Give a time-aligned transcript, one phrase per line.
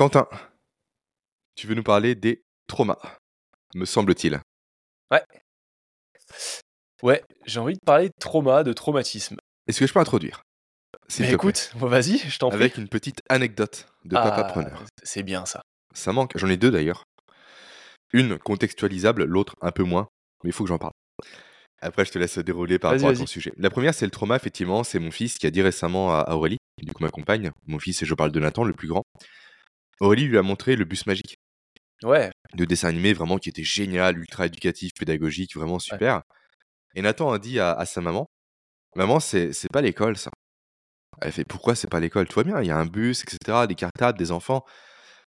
[0.00, 0.26] Quentin,
[1.56, 3.18] tu veux nous parler des traumas,
[3.74, 4.40] me semble-t-il.
[5.10, 5.22] Ouais.
[7.02, 9.36] Ouais, j'ai envie de parler de trauma, de traumatisme.
[9.66, 10.40] Est-ce que je peux introduire?
[11.08, 12.56] S'il te écoute, bon, vas-y, je t'en prie.
[12.56, 14.84] Avec une petite anecdote de papa Ah, preneur.
[15.02, 15.60] C'est bien ça.
[15.94, 17.04] Ça manque, j'en ai deux d'ailleurs.
[18.14, 20.08] Une contextualisable, l'autre un peu moins,
[20.42, 20.94] mais il faut que j'en parle.
[21.82, 23.52] Après, je te laisse dérouler par rapport à ton sujet.
[23.58, 24.82] La première, c'est le trauma, effectivement.
[24.82, 27.78] C'est mon fils qui a dit récemment à à Aurélie, du coup ma compagne, mon
[27.78, 29.02] fils, et je parle de Nathan, le plus grand.
[30.00, 31.36] Aurélie lui a montré le bus magique
[32.02, 36.22] Ouais, de dessin animé, vraiment qui était génial, ultra éducatif, pédagogique, vraiment super.
[36.94, 38.26] Et Nathan a dit à, à sa maman
[38.96, 40.30] Maman, c'est pas l'école, ça.
[41.20, 42.26] Elle fait Pourquoi c'est pas l'école?
[42.34, 44.64] Va bien, il y a un bus, etc., des cartables, des enfants.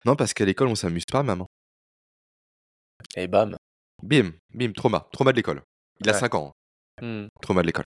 [0.05, 1.47] Non, parce qu'à l'école, on s'amuse pas, maman.
[3.15, 3.55] et bam.
[4.03, 5.61] Bim, bim, trauma, trauma de l'école.
[6.01, 6.19] Il a Ouais.
[6.19, 6.51] 5 ans,
[7.01, 7.27] hein, Hmm.
[7.41, 7.85] trauma de l'école.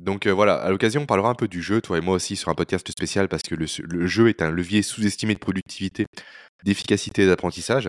[0.00, 2.36] Donc euh, voilà, à l'occasion, on parlera un peu du jeu, toi et moi aussi,
[2.36, 6.06] sur un podcast spécial, parce que le, jeu est un levier sous-estimé de productivité,
[6.64, 7.88] d'efficacité et d'apprentissage.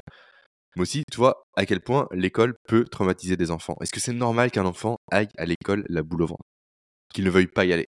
[0.76, 3.76] Mais aussi, tu vois, à quel point l'école peut traumatiser des enfants.
[3.82, 6.44] Est-ce que c'est normal qu'un enfant aille à l'école la boule au ventre?
[7.14, 7.88] Qu'il ne veuille pas y aller?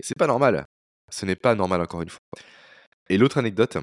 [0.00, 0.64] C'est pas normal.
[1.10, 2.20] Ce n'est pas normal, encore une fois.
[3.08, 3.78] Et l'autre anecdote,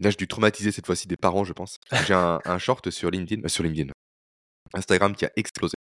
[0.00, 1.78] là, j'ai dû traumatiser cette fois-ci des parents, je pense.
[2.06, 3.90] J'ai un, un short sur LinkedIn, euh, sur LinkedIn,
[4.74, 5.74] Instagram qui a explosé.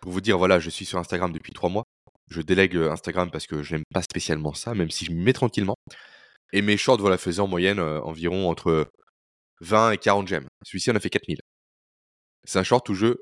[0.00, 1.84] Pour vous dire, voilà, je suis sur Instagram depuis trois mois.
[2.30, 5.22] Je délègue euh, Instagram parce que je n'aime pas spécialement ça, même si je m'y
[5.22, 5.76] mets tranquillement.
[6.52, 8.90] Et mes shorts, voilà, faisaient en moyenne euh, environ entre
[9.60, 10.46] 20 et 40 j'aime.
[10.64, 11.38] Celui-ci en a fait 4000.
[12.44, 13.16] C'est un short où je,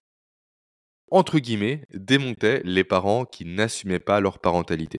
[1.10, 4.98] entre guillemets, démontais les parents qui n'assumaient pas leur parentalité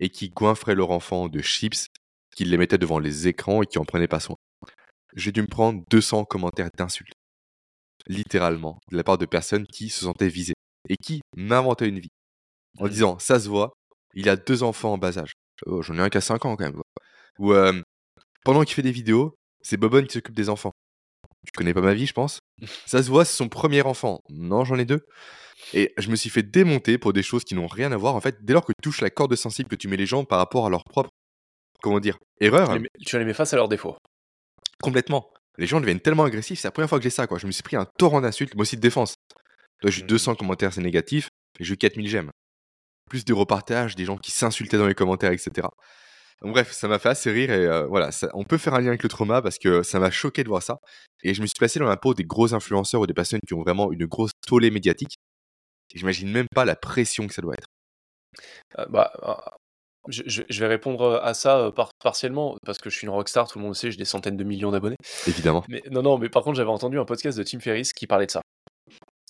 [0.00, 1.88] et qui goinfraient leur enfant de chips,
[2.36, 4.36] qui les mettaient devant les écrans et qui en prenaient pas soin.
[5.14, 7.14] J'ai dû me prendre 200 commentaires d'insultes,
[8.06, 10.54] littéralement, de la part de personnes qui se sentaient visées
[10.88, 12.10] et qui m'inventaient une vie
[12.78, 13.72] en disant ça se voit,
[14.14, 15.32] il a deux enfants en bas âge.
[15.66, 16.80] Oh, J'en ai un qui a 5 ans quand même.
[17.38, 17.80] Ou euh,
[18.44, 20.72] pendant qu'il fait des vidéos, c'est Bobonne qui s'occupe des enfants.
[21.46, 22.40] Tu connais pas ma vie, je pense.
[22.86, 24.20] Ça se voit, c'est son premier enfant.
[24.30, 25.00] Non, j'en ai deux.
[25.74, 28.14] Et je me suis fait démonter pour des choses qui n'ont rien à voir.
[28.14, 30.24] En fait, dès lors que tu touches la corde sensible, que tu mets les gens
[30.24, 31.10] par rapport à leur propre,
[31.82, 33.96] comment dire, erreur, Tu les mets- Tu les mets face à leurs défauts.
[34.82, 35.30] complètement.
[35.58, 36.60] Les gens deviennent tellement agressifs.
[36.60, 37.38] C'est la première fois que j'ai ça, quoi.
[37.38, 39.14] Je me suis pris un torrent d'insultes, moi aussi de défense.
[39.80, 40.08] Toi, j'ai eu Mhm.
[40.08, 41.28] 200 commentaires, c'est négatif.
[41.58, 42.30] Et j'ai eu 4000 j'aime.
[43.08, 45.66] Plus de repartages, des gens qui s'insultaient dans les commentaires, etc.
[46.42, 48.80] Donc, bref, ça m'a fait assez rire et euh, voilà, ça- on peut faire un
[48.80, 50.78] lien avec le trauma parce que ça m'a choqué de voir ça.
[51.24, 53.54] Et je me suis placé dans la peau des gros influenceurs ou des personnes qui
[53.54, 55.16] ont vraiment une grosse tollée médiatique.
[55.94, 57.66] Et j'imagine même pas la pression que ça doit être.
[58.78, 59.34] Euh, bah, euh,
[60.08, 63.48] je, je- je vais répondre à ça par- partiellement parce que je suis une rockstar,
[63.48, 64.96] tout le monde le sait, j'ai des centaines de millions d'abonnés.
[65.26, 65.64] Évidemment.
[65.68, 68.26] Mais non, non, mais par contre, j'avais entendu un podcast de Tim Ferriss qui parlait
[68.26, 68.42] de ça.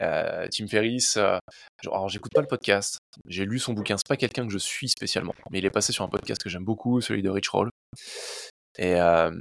[0.02, 1.38] Euh, Tim Ferriss, euh,
[1.82, 4.88] alors j'écoute pas le podcast, j'ai lu son bouquin, c'est pas quelqu'un que je suis
[4.88, 7.70] spécialement, mais il est passé sur un podcast que j'aime beaucoup, celui de Rich Roll.
[8.78, 9.32] Et, euh,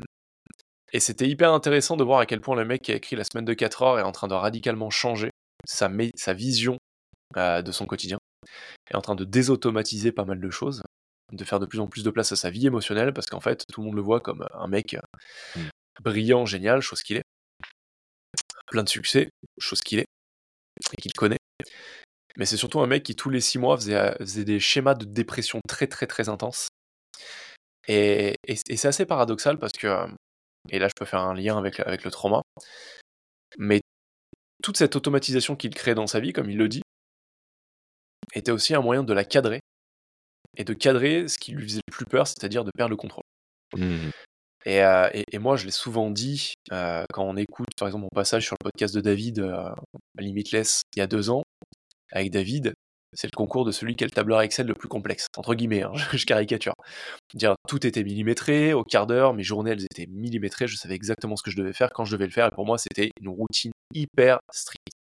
[0.94, 3.24] et c'était hyper intéressant de voir à quel point le mec qui a écrit La
[3.24, 5.30] semaine de 4 heures est en train de radicalement changer
[5.66, 6.78] sa, sa vision
[7.36, 8.18] de son quotidien,
[8.90, 10.82] est en train de désautomatiser pas mal de choses,
[11.34, 13.64] de faire de plus en plus de place à sa vie émotionnelle, parce qu'en fait,
[13.72, 14.96] tout le monde le voit comme un mec
[16.00, 16.04] Mm.
[16.04, 17.24] brillant, génial, chose qu'il est,
[18.68, 19.30] plein de succès,
[19.60, 20.06] chose qu'il est,
[20.94, 21.38] et qu'il connaît.
[22.38, 25.06] Mais c'est surtout un mec qui, tous les six mois, faisait, euh, des schémas de
[25.06, 26.70] dépression très, très, très intenses.
[27.88, 30.08] Et, c'est assez paradoxal parce que, euh,
[30.70, 32.42] et là je peux faire un lien avec, avec le trauma,
[33.58, 33.82] mais
[34.62, 36.82] toute cette automatisation qu'il crée dans sa vie, comme il le dit,
[38.34, 39.62] était aussi un moyen de la cadrer
[40.58, 43.24] et de cadrer ce qui lui faisait le plus peur, c'est-à-dire de perdre le contrôle.
[43.76, 44.12] Mhm.
[44.68, 48.10] Et, euh, et- moi, je l'ai souvent dit euh, quand on écoute, par exemple, mon
[48.14, 49.70] passage sur le podcast de David, euh,
[50.20, 51.42] Limitless, il y a deux ans,
[52.12, 52.74] avec David,
[53.14, 55.84] c'est le concours de celui qui a le tableur Excel le plus complexe, entre guillemets,
[55.84, 56.74] hein, je caricature.
[57.34, 61.38] Dire tout était millimétré, au quart d'heure, mes journées, elles étaient millimétrées, je savais exactement
[61.38, 63.30] ce que je devais faire, quand je devais le faire, et pour moi, c'était une
[63.30, 64.92] routine hyper stricte.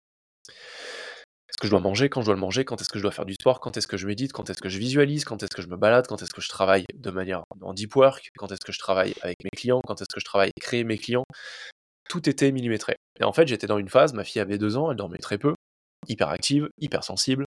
[1.60, 3.26] Que je dois manger, quand je dois le manger, quand est-ce que je dois faire
[3.26, 5.64] du sport, quand est-ce que je médite, quand est-ce que je visualise, quand est-ce que
[5.64, 8.64] je me balade, quand est-ce que je travaille de manière en deep work, quand est-ce
[8.64, 11.24] que je travaille avec mes clients, quand est-ce que je travaille créer mes clients.
[12.10, 12.96] Tout était millimétré.
[13.20, 15.40] Et en fait, j'étais dans une phase, ma fille avait deux ans, elle dormait très
[15.40, 15.56] peu,
[16.08, 17.46] hyper active, hyper sensible.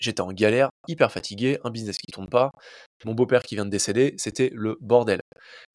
[0.00, 2.50] J'étais en galère, hyper fatigué, un business qui tourne pas,
[3.04, 5.20] mon beau-père qui vient de décéder, c'était le bordel.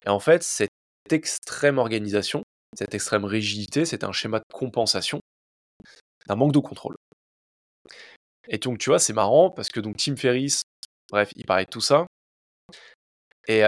[0.06, 0.70] Et en fait, cette
[1.12, 2.44] extrême organisation,
[2.78, 5.20] cette extrême rigidité, c'était un schéma de compensation
[6.28, 6.96] d'un manque de contrôle.
[8.50, 10.64] Et donc, tu vois, c'est marrant parce que donc Tim Ferriss,
[11.10, 12.06] bref, il parlait de tout ça.
[13.48, 13.64] Et,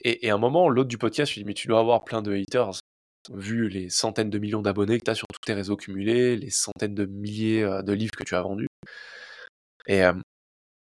[0.00, 2.22] et, et à un moment, l'autre du podcast, lui dis, mais tu dois avoir plein
[2.22, 2.80] de haters,
[3.30, 6.50] vu les centaines de millions d'abonnés que tu as sur tous tes réseaux cumulés, les
[6.50, 8.68] centaines de milliers euh, de livres que tu as vendus.
[9.86, 10.14] Et, euh,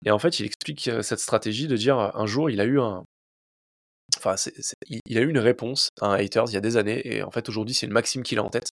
[0.05, 2.79] et en fait, il explique euh, cette stratégie de dire, un jour, il a eu
[2.79, 3.03] un,
[4.17, 4.35] Enfin,
[5.05, 7.31] il a eu une réponse à un haters il y a des années, et en
[7.31, 8.69] fait aujourd'hui c'est une maxime qu'il a en tête.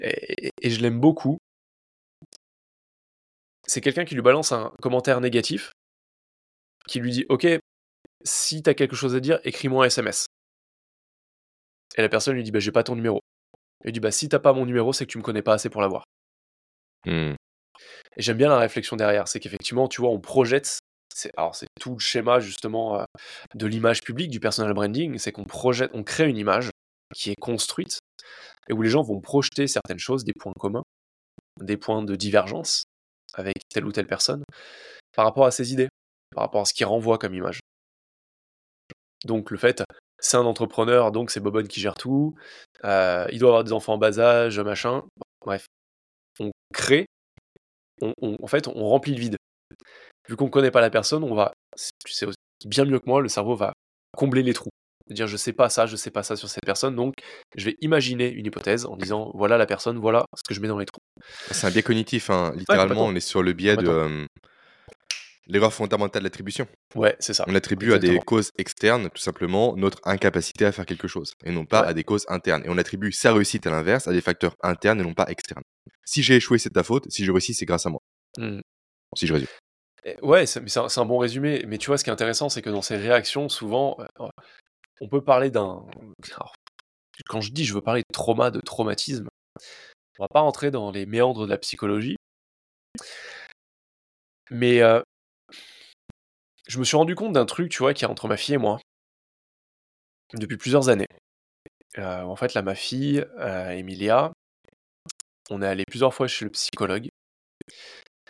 [0.00, 1.38] Et je l'aime beaucoup.
[3.68, 5.72] C'est quelqu'un qui lui balance un commentaire négatif,
[6.88, 7.46] qui lui dit Ok,
[8.24, 10.26] si t'as quelque chose à dire, écris-moi un SMS.
[11.96, 13.20] Et la personne lui dit bah, J'ai pas ton numéro.
[13.84, 15.52] Il lui dit bah, Si t'as pas mon numéro, c'est que tu me connais pas
[15.52, 16.04] assez pour l'avoir.
[17.04, 17.34] Mmh.
[18.16, 19.28] Et j'aime bien la réflexion derrière.
[19.28, 20.78] C'est qu'effectivement, tu vois, on projette.
[21.36, 23.04] Alors, c'est tout le schéma justement euh,
[23.54, 25.18] de l'image publique, du personal branding.
[25.18, 26.70] C'est qu'on projette, on crée une image
[27.14, 27.98] qui est construite
[28.68, 30.84] et où les gens vont projeter certaines choses, des points communs,
[31.60, 32.84] des points de divergence
[33.38, 34.42] avec telle ou telle personne
[35.14, 35.88] par rapport à ses idées,
[36.34, 37.60] par rapport à ce qu'il renvoie comme image.
[39.24, 39.82] Donc le fait,
[40.18, 42.34] c'est un entrepreneur, donc c'est Bobonne qui gère tout,
[42.84, 45.02] euh, il doit avoir des enfants en bas âge, machin.
[45.44, 45.66] Bref,
[46.40, 47.06] on crée,
[48.02, 49.36] en fait, on remplit le vide.
[50.28, 51.52] Vu qu'on ne connaît pas la personne, on va,
[52.04, 52.26] tu sais
[52.64, 53.72] bien mieux que moi, le cerveau va
[54.16, 54.70] combler les trous.
[55.10, 57.14] Dire je sais pas ça, je sais pas ça sur cette personne, donc
[57.56, 60.68] je vais imaginer une hypothèse en disant voilà la personne, voilà ce que je mets
[60.68, 61.00] dans les trous.
[61.50, 62.52] C'est un biais cognitif, hein.
[62.56, 64.26] littéralement, on est sur le biais de
[65.48, 66.68] l'erreur fondamentale d'attribution.
[66.94, 67.44] Ouais, c'est ça.
[67.48, 71.50] On attribue à des causes externes, tout simplement, notre incapacité à faire quelque chose, et
[71.50, 72.62] non pas à des causes internes.
[72.64, 75.64] Et on attribue sa réussite à l'inverse à des facteurs internes et non pas externes.
[76.04, 77.04] Si j'ai échoué, c'est ta faute.
[77.10, 78.00] Si je réussis, c'est grâce à moi.
[78.36, 78.60] Mmh.
[79.16, 79.48] Si je résume.
[80.22, 81.64] Ouais, c'est un, bon résumé.
[81.66, 84.28] Mais tu vois, ce qui est intéressant, c'est que dans ces réactions, souvent, euh,
[85.00, 85.84] on peut parler d'un.
[87.26, 89.28] Quand je dis je veux parler de trauma, de traumatisme,
[90.18, 92.16] on va pas rentrer dans les méandres de la psychologie.
[94.50, 95.02] Mais euh,
[96.66, 98.58] je me suis rendu compte d'un truc, tu vois, qui est entre ma fille et
[98.58, 98.78] moi
[100.34, 101.06] depuis plusieurs années.
[101.96, 104.32] Euh, en fait, là, ma fille, euh, Emilia,
[105.48, 107.08] on est allé plusieurs fois chez le psychologue.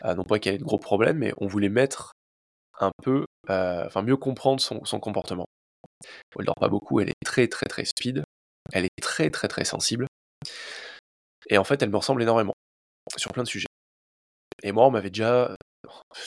[0.04, 2.12] non pas qu'elle ait de gros problèmes, mais on voulait mettre
[2.78, 5.46] un peu, enfin mieux comprendre son, son comportement.
[6.38, 8.24] Elle dort pas beaucoup, elle est très très très speed,
[8.72, 10.06] elle est très très très sensible.
[11.48, 12.54] Et en fait, elle me ressemble énormément
[13.16, 13.66] sur plein de sujets.
[14.62, 15.54] Et moi, on m'avait déjà,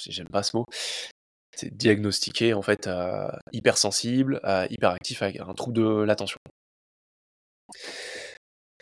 [0.08, 0.66] j'aime pas ce mot,
[1.56, 2.90] c'est diagnostiqué en fait
[3.52, 4.40] hypersensible,
[4.70, 6.40] hyperactif avec un trouble de l'attention.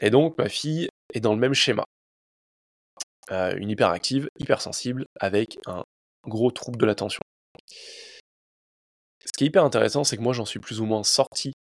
[0.02, 1.84] Et donc, ma fille est dans le même schéma.
[3.30, 5.84] une hyperactive, hypersensible, avec un
[6.28, 7.22] gros trouble de l'attention.
[9.26, 11.54] Ce qui est hyper intéressant, c'est que moi j'en suis plus ou moins sorti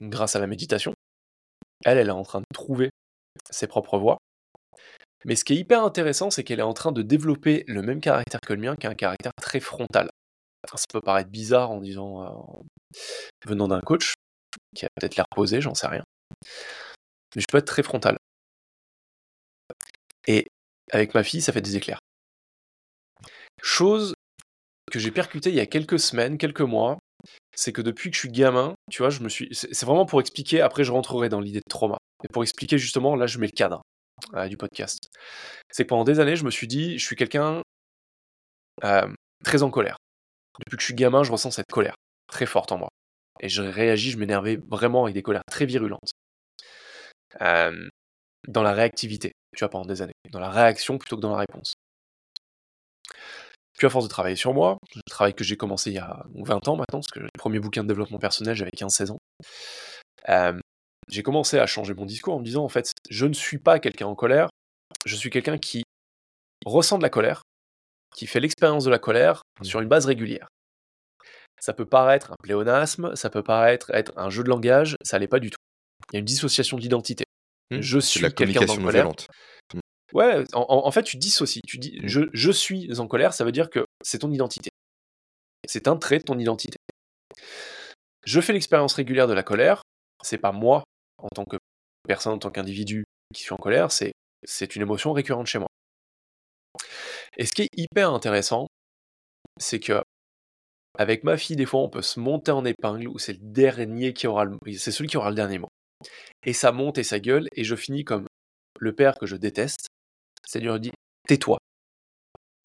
[0.00, 0.92] grâce à la méditation.
[1.84, 2.90] Elle, elle est en train de trouver
[3.50, 4.18] ses propres voies.
[5.24, 8.00] Mais ce qui est hyper intéressant, c'est qu'elle est en train de développer le même
[8.00, 10.08] caractère que le mien, qui est un caractère très frontal.
[10.74, 12.98] ça peut paraître bizarre en disant, euh,
[13.46, 14.14] venant d'un coach,
[14.74, 16.04] qui a peut-être l'air posé, j'en sais rien.
[17.34, 18.16] Mais je peux être très frontal.
[20.26, 20.46] Et
[20.92, 22.00] avec ma fille, ça fait des éclairs.
[23.62, 24.14] Chose
[24.90, 26.98] que j'ai percuté il y a quelques semaines, quelques mois,
[27.54, 29.48] c'est que depuis que je suis gamin, tu vois, je me suis.
[29.52, 31.98] C'est vraiment pour expliquer, après je rentrerai dans l'idée de trauma.
[32.24, 33.82] Et pour expliquer justement, là je mets le cadre
[34.34, 35.08] euh, du podcast.
[35.70, 37.62] C'est que pendant des années, je me suis dit, je suis quelqu'un
[38.84, 39.12] euh,
[39.44, 39.96] très en colère.
[40.60, 41.94] Depuis que je suis gamin, je ressens cette colère
[42.28, 42.88] très forte en moi.
[43.40, 46.10] Et je réagis, je m'énervais vraiment avec des colères très virulentes.
[47.40, 47.88] Euh,
[48.46, 50.14] dans la réactivité, tu vois, pendant des années.
[50.30, 51.74] Dans la réaction plutôt que dans la réponse.
[53.78, 56.26] Puis à force de travailler sur moi, le travail que j'ai commencé il y a
[56.34, 59.18] 20 ans maintenant, parce que le premier bouquin de développement personnel, j'avais 15-16 ans,
[60.28, 60.58] euh,
[61.08, 63.78] j'ai commencé à changer mon discours en me disant, en fait, je ne suis pas
[63.78, 64.48] quelqu'un en colère,
[65.06, 65.84] je suis quelqu'un qui
[66.66, 67.42] ressent de la colère,
[68.16, 69.64] qui fait l'expérience de la colère mmh.
[69.64, 70.48] sur une base régulière.
[71.60, 75.28] Ça peut paraître un pléonasme, ça peut paraître être un jeu de langage, ça l'est
[75.28, 75.58] pas du tout.
[76.12, 77.24] Il y a une dissociation d'identité.
[77.70, 77.80] Mmh.
[77.80, 79.12] je suis quelqu'un en colère.
[80.14, 81.60] Ouais, en, fait, tu dissocies.
[81.66, 84.70] Tu dis je, suis en colère, ça veut dire que c'est ton identité.
[85.66, 86.78] C'est un trait de ton identité.
[88.24, 89.82] Je fais l'expérience régulière de la colère.
[90.22, 90.84] C'est pas moi,
[91.18, 91.58] en tant que
[92.06, 93.92] personne, en tant qu'individu, qui suis en colère.
[93.92, 94.12] C'est,
[94.76, 95.68] une émotion récurrente chez moi.
[97.36, 98.66] Et ce qui est hyper intéressant,
[99.58, 100.02] c'est que
[100.96, 104.14] avec ma fille, des fois, on peut se monter en épingle où c'est le dernier
[104.14, 104.46] qui aura
[104.76, 105.68] c'est celui qui aura le dernier mot.
[106.44, 108.26] Et ça monte et ça gueule, et je finis comme
[108.80, 109.88] le père que je déteste,
[110.48, 110.92] Seigneur dit
[111.26, 111.58] Tais-toi.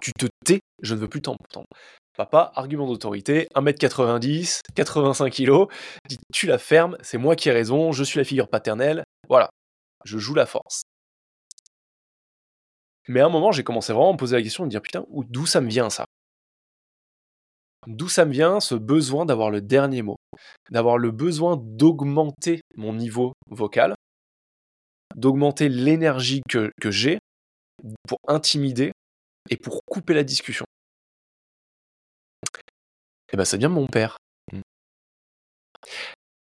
[0.02, 1.68] Tu te tais, je ne veux plus t'entendre.
[2.16, 5.68] Papa, argument d'autorité, 1m90, 85 kg,
[6.08, 9.04] dit Tu la fermes, c'est moi qui ai raison, je suis la figure paternelle.
[9.28, 9.50] Voilà,
[10.06, 10.84] je joue la force.
[13.10, 15.06] Mais à un moment, j'ai commencé vraiment à me poser la question de dire Putain,
[15.10, 16.06] d'où ça me vient ça?
[17.86, 20.16] D'où ça me vient ce besoin d'avoir le dernier mot,
[20.70, 23.94] d'avoir le besoin d'augmenter mon niveau vocal,
[25.18, 27.20] d'augmenter l'énergie que j'ai
[28.08, 28.92] pour intimider
[29.50, 30.65] et pour couper la discussion.
[32.53, 34.18] Et eh ben ça vient mon père.
[34.51, 34.62] Mmh.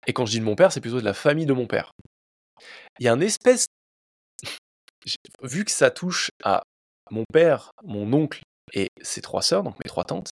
[0.06, 1.92] Et quand je dis de mon père, c'est plutôt de la famille de mon père.
[2.98, 3.66] Il y a un espèce.
[5.42, 6.62] Vu que ça touche à
[7.10, 10.30] mon père, mon oncle et ses trois sœurs, donc mes trois tantes,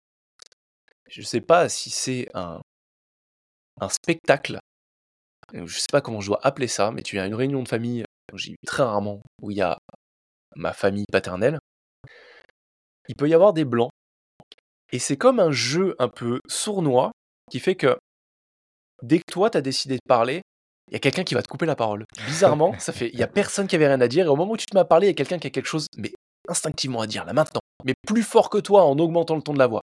[1.08, 2.60] je ne sais pas si c'est un,
[3.88, 4.58] spectacle,
[5.52, 7.68] je ne sais pas comment je dois appeler ça, mais tu as une réunion de
[7.68, 8.04] famille,
[8.66, 9.78] très rarement, où il y a
[10.58, 11.58] ma famille paternelle,
[13.08, 13.90] il peut y avoir des blancs.
[14.92, 17.12] Et c'est comme un jeu un peu sournois
[17.50, 17.98] qui fait que
[19.02, 20.42] dès que toi, tu as décidé de parler,
[20.88, 22.04] il y a quelqu'un qui va te couper la parole.
[22.26, 24.52] Bizarrement, ça fait, il y a personne qui avait rien à dire, et au moment
[24.52, 26.12] où tu te m'as parlé, il y a quelqu'un qui a quelque chose, mais
[26.48, 29.58] instinctivement à dire, là maintenant, mais plus fort que toi en augmentant le ton de
[29.58, 29.82] la voix.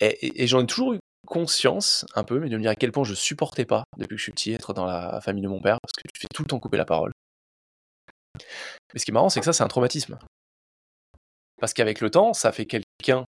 [0.00, 3.04] Et, j'en ai toujours eu conscience, un peu, mais de me dire à quel point
[3.04, 5.78] je supportais pas, depuis que je suis petit, être dans la famille de mon père,
[5.82, 7.12] parce que tu fais tout le temps couper la parole.
[8.92, 10.18] Mais ce qui est marrant, c'est que ça, c'est un traumatisme.
[11.60, 13.24] Parce qu'avec le temps, ça fait quelqu'un,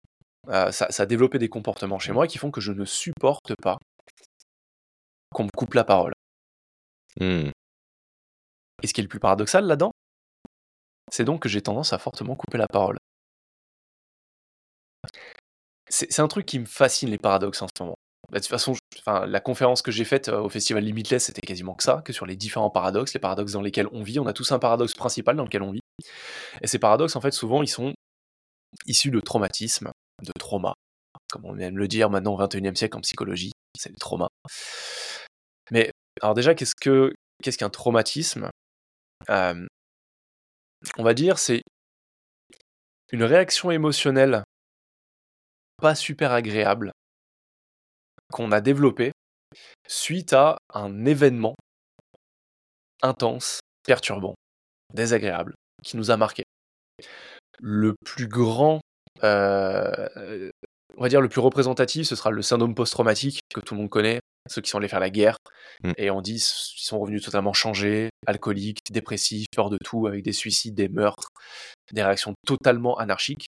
[0.49, 3.79] euh, ça, a développé des comportements chez moi qui font que je ne supporte pas
[5.33, 6.13] qu'on me coupe la parole.
[7.21, 7.51] Mmh.
[8.83, 9.91] Et ce qui est le plus paradoxal là-dedans,
[11.11, 12.97] c'est donc que j'ai tendance à fortement couper la parole.
[15.89, 17.97] C'est un truc qui me fascine les paradoxes en ce moment.
[18.31, 21.41] Bah, de toute façon, enfin, la conférence que j'ai faite euh, au festival Limitless, c'était
[21.41, 24.19] quasiment que ça, que sur les différents paradoxes, les paradoxes dans lesquels on vit.
[24.21, 25.81] On a tous un paradoxe principal dans lequel on vit.
[26.63, 27.93] Et ces paradoxes, en fait, souvent, ils sont
[28.87, 29.91] issus de traumatismes,
[30.23, 30.75] de traumas,
[31.33, 34.29] comme on aime le dire maintenant au XXIe siècle en psychologie, c'est le trauma.
[35.71, 35.91] Mais
[36.23, 38.51] alors déjà, qu'est-ce que qu'est-ce qu'un traumatisme?
[39.29, 39.67] Euh,
[40.99, 41.63] On va dire, c'est
[43.13, 44.45] une réaction émotionnelle
[45.79, 46.93] pas super agréable
[48.31, 49.13] qu'on a développé
[49.87, 51.57] suite à un événement
[53.03, 54.35] intense, perturbant,
[54.95, 56.45] désagréable, qui nous a marqué.
[57.59, 58.81] Le plus grand,
[59.25, 60.51] euh,
[60.97, 63.91] on va dire le plus représentatif, ce sera le syndrome post-traumatique que tout le monde
[63.91, 65.37] connaît, ceux qui sont allés faire la guerre,
[65.83, 65.93] mmh.
[65.97, 70.33] et on dit qu'ils sont revenus totalement changés, alcooliques, dépressifs, peur de tout, avec des
[70.33, 71.29] suicides, des meurtres,
[71.93, 73.47] des réactions totalement anarchiques.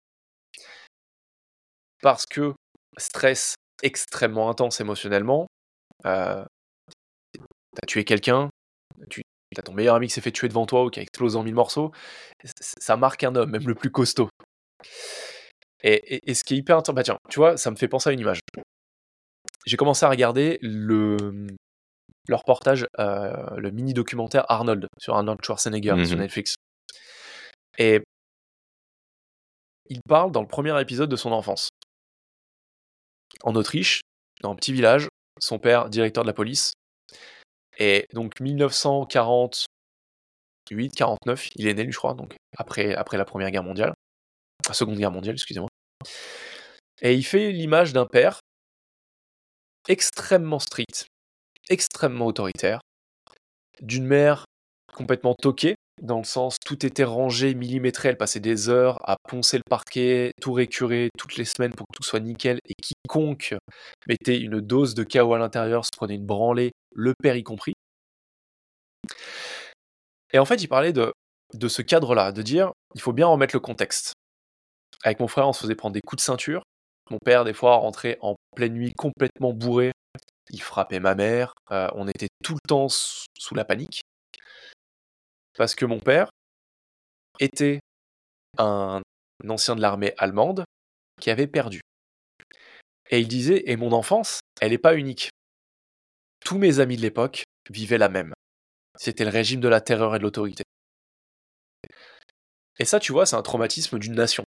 [2.01, 2.53] Parce que
[2.97, 5.47] stress extrêmement intense émotionnellement,
[6.05, 6.43] euh,
[7.75, 8.49] t'as tué quelqu'un,
[9.09, 9.21] tu
[9.57, 11.43] as ton meilleur ami qui s'est fait tuer devant toi ou qui a explosé en
[11.43, 11.91] mille morceaux,
[12.43, 14.29] ça marque un homme, même le plus costaud.
[15.83, 18.13] Et, ce qui est hyper intéressant, bah tiens, tu vois, ça me fait penser à
[18.13, 18.39] une image.
[19.65, 21.17] J'ai commencé à regarder le,
[22.27, 26.55] le reportage, euh, le mini documentaire Arnold sur Arnold Schwarzenegger sur mmh Netflix.
[27.77, 28.01] Et
[29.89, 31.69] il parle dans le premier épisode de son enfance
[33.43, 34.01] en Autriche,
[34.41, 35.07] dans un petit village,
[35.39, 36.73] son père directeur de la police.
[37.77, 43.63] Et donc 1948, 49, il est né je crois, donc après, après la Première Guerre
[43.63, 43.93] mondiale,
[44.67, 45.69] la Seconde Guerre mondiale, excusez-moi.
[47.01, 48.39] Et il fait l'image d'un père
[49.87, 51.07] extrêmement strict,
[51.69, 52.81] extrêmement autoritaire,
[53.81, 54.45] d'une mère
[54.93, 59.57] complètement toquée, dans le sens tout était rangé, millimétré, elle passait des heures à poncer
[59.57, 63.55] le parquet, tout récurer toutes les semaines pour que tout soit nickel, et quiconque
[64.07, 67.73] mettait une dose de chaos à l'intérieur se prenait une branlée, le père y compris.
[70.31, 71.13] Et en fait, il parlait de,
[71.67, 74.13] ce cadre-là, de dire, il faut bien remettre le contexte.
[75.03, 76.63] Avec mon frère, on se faisait prendre des coups de ceinture.
[77.09, 79.91] Mon père, des fois, rentrait en pleine nuit complètement bourré.
[80.51, 81.53] Il frappait ma mère.
[81.71, 84.01] Euh, on était tout le temps sous la panique.
[85.59, 86.29] Parce que mon père
[87.41, 87.81] était
[88.57, 89.01] un
[89.45, 90.63] ancien de l'armée allemande
[91.19, 91.81] qui avait perdu.
[93.09, 95.31] Et il disait, et mon enfance, elle n'est pas unique.
[96.45, 98.33] Tous mes amis de l'époque vivaient la même.
[98.97, 100.63] C'était le régime de la terreur et de l'autorité.
[102.77, 104.45] Et ça, tu vois, c'est un traumatisme d'une nation.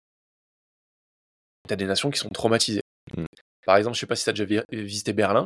[1.67, 2.83] T'as des nations qui sont traumatisées.
[3.17, 3.25] Mmh.
[3.65, 5.45] Par exemple, je sais pas si tu as déjà visité Berlin,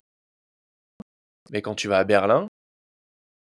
[1.49, 2.47] mais quand tu vas à Berlin,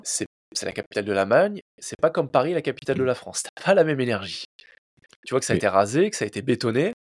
[0.05, 3.43] c'est c'est la capitale de l'Allemagne, c'est pas comme Paris, la capitale de la France.
[3.55, 4.45] T'as pas la même énergie.
[5.25, 6.93] Tu vois que ça a été rasé, que ça a été bétonné,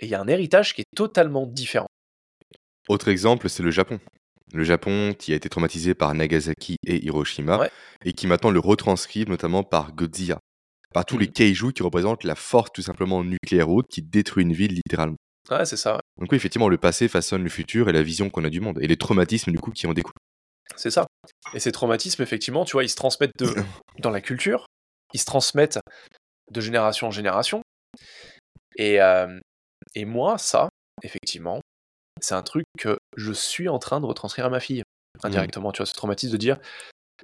[0.00, 1.88] et il y a un héritage qui est totalement différent.
[2.88, 4.00] Autre exemple, c'est le Japon.
[4.54, 7.68] Le Japon qui a été traumatisé par Nagasaki et Hiroshima,
[8.04, 10.38] et qui maintenant le retranscrivent notamment par Godzilla,
[10.94, 11.32] par tous les mmh.
[11.32, 15.16] kaiju qui représentent la force tout simplement nucléaire haute qui détruit une ville littéralement.
[15.50, 16.00] Ouais, c'est ça.
[16.18, 18.78] Donc oui, effectivement, le passé façonne le futur et la vision qu'on a du monde,
[18.80, 20.12] et les traumatismes du coup qui en découlent.
[20.76, 21.06] C'est ça.
[21.54, 23.54] Et ces traumatismes, effectivement, tu vois, ils se transmettent de,
[23.98, 24.66] dans la culture,
[25.14, 25.80] ils se transmettent
[26.50, 27.62] de génération en génération.
[28.76, 29.38] Et, euh,
[29.94, 30.68] et moi, ça,
[31.02, 31.60] effectivement,
[32.20, 34.82] c'est un truc que je suis en train de retranscrire à ma fille,
[35.22, 35.72] indirectement.
[35.72, 36.58] Tu vois, ce traumatisme de dire,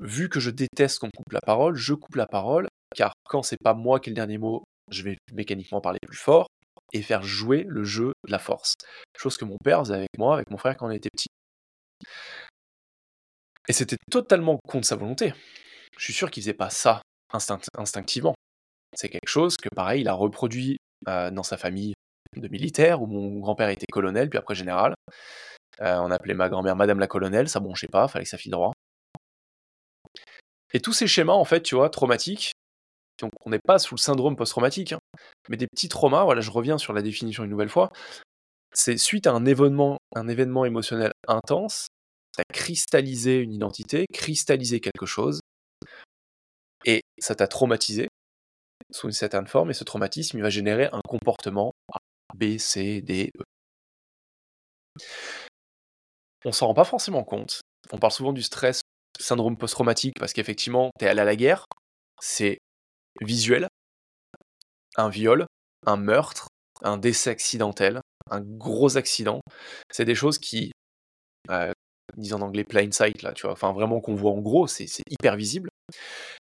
[0.00, 3.62] vu que je déteste qu'on coupe la parole, je coupe la parole, car quand c'est
[3.62, 6.46] pas moi qui ai le dernier mot, je vais mécaniquement parler plus fort
[6.92, 8.74] et faire jouer le jeu de la force.
[9.16, 11.28] Chose que mon père faisait avec moi, avec mon frère quand on était petit.
[13.68, 15.32] Et c'était totalement contre sa volonté.
[15.96, 17.02] Je suis sûr qu'il faisait pas ça
[17.76, 18.34] instinctivement.
[18.94, 20.76] C'est quelque chose que, pareil, il a reproduit
[21.08, 21.94] euh, dans sa famille
[22.36, 24.94] de militaires, où mon grand-père était colonel, puis après général.
[25.80, 28.52] Euh, on appelait ma grand-mère Madame la colonelle, ça bronchait pas, fallait que ça file
[28.52, 28.72] droit.
[30.72, 32.52] Et tous ces schémas, en fait, tu vois, traumatiques,
[33.20, 34.98] donc on n'est pas sous le syndrome post-traumatique, hein,
[35.48, 37.90] mais des petits traumas, voilà, je reviens sur la définition une nouvelle fois,
[38.72, 41.88] c'est suite à un événement, un événement émotionnel intense,
[42.34, 45.40] ça a cristallisé une identité, cristallisé quelque chose,
[46.84, 48.08] et ça t'a traumatisé
[48.90, 51.98] sous une certaine forme, et ce traumatisme, va générer un comportement A,
[52.34, 53.42] B, C, D, E.
[56.44, 57.60] On s'en rend pas forcément compte.
[57.92, 58.80] On parle souvent du stress,
[59.18, 61.66] syndrome post-traumatique, parce qu'effectivement, t'es allé à la guerre,
[62.20, 62.58] c'est
[63.20, 63.68] visuel,
[64.96, 65.46] un viol,
[65.86, 66.48] un meurtre,
[66.82, 68.00] un décès accidentel,
[68.30, 69.40] un gros accident.
[69.90, 70.72] C'est des choses qui,
[71.50, 71.72] euh,
[72.16, 74.86] disent en anglais plain sight, là, tu vois, enfin vraiment qu'on voit en gros, c'est
[75.10, 75.68] hyper visible.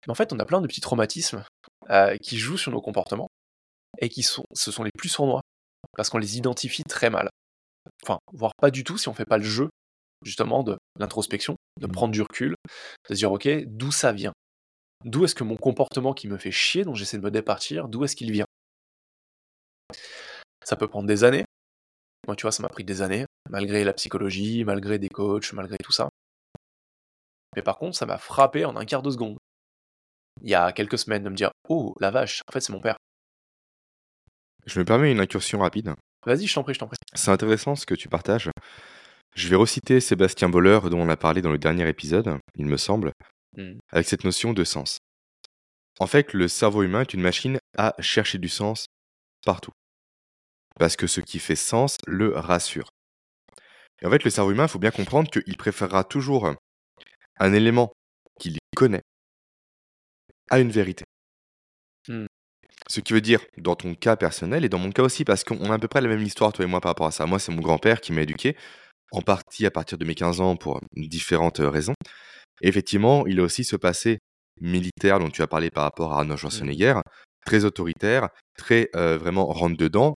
[0.05, 1.43] Mais en fait, on a plein de petits traumatismes
[1.89, 3.29] euh, qui jouent sur nos comportements
[3.99, 5.41] et qui sont, ce sont les plus sournois
[5.95, 7.29] parce qu'on les identifie très mal.
[8.03, 9.69] Enfin, voire pas du tout si on fait pas le jeu
[10.23, 11.91] justement de l'introspection, de mmh.
[11.91, 12.55] prendre du recul,
[13.09, 14.33] de se dire ok, d'où ça vient?
[15.05, 18.03] D'où est-ce que mon comportement qui me fait chier, dont j'essaie de me départir, d'où
[18.03, 18.47] est-ce qu'il vient?
[20.63, 21.45] Ça peut prendre des années.
[22.25, 25.77] Moi, tu vois, ça m'a pris des années, malgré la psychologie, malgré des coachs, malgré
[25.77, 26.09] tout ça.
[27.55, 29.37] Mais par contre, ça m'a frappé en un quart de seconde.
[30.41, 32.81] Il y a quelques semaines de me dire Oh, la vache, en fait, c'est mon
[32.81, 32.97] père.
[34.65, 35.93] Je me permets une incursion rapide.
[36.25, 36.97] Vas-y, je t'en prie, je t'en prie.
[37.15, 38.51] C'est intéressant ce que tu partages.
[39.35, 42.77] Je vais reciter Sébastien Boller, dont on a parlé dans le dernier épisode, il me
[42.77, 43.13] semble,
[43.57, 43.79] Mmh.
[43.91, 44.99] avec cette notion de sens.
[45.99, 48.85] En fait, le cerveau humain est une machine à chercher du sens
[49.45, 49.71] partout.
[50.79, 52.89] Parce que ce qui fait sens le rassure.
[54.01, 56.53] Et en fait, le cerveau humain, il faut bien comprendre qu'il préférera toujours
[57.39, 57.91] un élément
[58.39, 59.01] qu'il connaît
[60.49, 61.03] à une vérité.
[62.07, 62.25] Mmh.
[62.89, 65.71] Ce qui veut dire, dans ton cas personnel et dans mon cas aussi, parce qu'on
[65.71, 67.25] a à peu près la même histoire, toi et moi, par rapport à ça.
[67.25, 68.55] Moi, c'est mon grand-père qui m'a éduqué,
[69.11, 71.95] en partie à partir de mes 15 ans pour différentes raisons
[72.61, 74.19] effectivement, il a aussi ce passé
[74.59, 76.41] militaire dont tu as parlé par rapport à Arnold mmh.
[76.41, 76.95] Schwarzenegger,
[77.45, 80.15] très autoritaire, très vraiment rentre-dedans.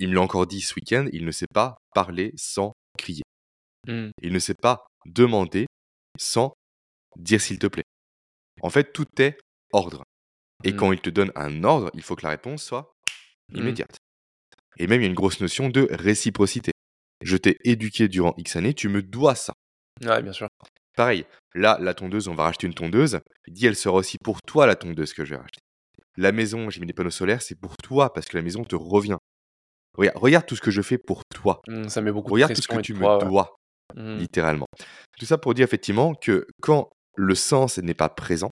[0.00, 3.22] Il me l'a encore dit ce week-end, il ne sait pas parler sans crier.
[3.88, 4.10] Mmh.
[4.22, 5.66] Il ne sait pas demander
[6.18, 6.52] sans
[7.16, 7.84] dire s'il te plaît.
[8.62, 9.38] En fait, tout est
[9.72, 10.04] ordre.
[10.64, 12.92] Et quand il te donne un ordre, il faut que la réponse soit
[13.54, 13.96] immédiate.
[14.78, 16.72] Et même, il y a une grosse notion de réciprocité.
[17.22, 19.54] Je t'ai éduqué durant X années, tu me dois ça.
[20.04, 20.48] Ouais, bien sûr.
[20.96, 21.24] Pareil,
[21.54, 23.20] là, la tondeuse, on va racheter une tondeuse.
[23.46, 25.60] Il dit, elle sera aussi pour toi, la tondeuse que je vais racheter.
[26.16, 28.74] La maison, j'ai mis des panneaux solaires, c'est pour toi, parce que la maison te
[28.74, 29.18] revient.
[29.96, 31.60] Regarde, tout ce que je fais pour toi.
[31.66, 33.56] Mmh, ça met beaucoup regarde tout ce que tu me dois,
[33.96, 34.16] mmh.
[34.16, 34.66] littéralement.
[35.18, 38.50] Tout ça pour dire effectivement que quand le sens n'est pas présent,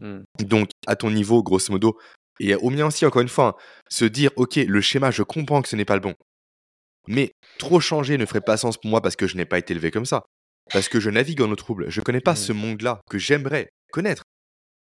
[0.00, 0.20] mmh.
[0.44, 1.98] donc à ton niveau, grosso modo,
[2.40, 5.62] et au mien aussi, encore une fois, hein, se dire, ok, le schéma, je comprends
[5.62, 6.14] que ce n'est pas le bon.
[7.06, 9.72] Mais trop changer ne ferait pas sens pour moi parce que je n'ai pas été
[9.72, 10.22] élevé comme ça.
[10.72, 11.90] Parce que je navigue en eau trouble.
[11.90, 12.36] Je connais pas mmh.
[12.36, 14.22] ce monde-là que j'aimerais connaître.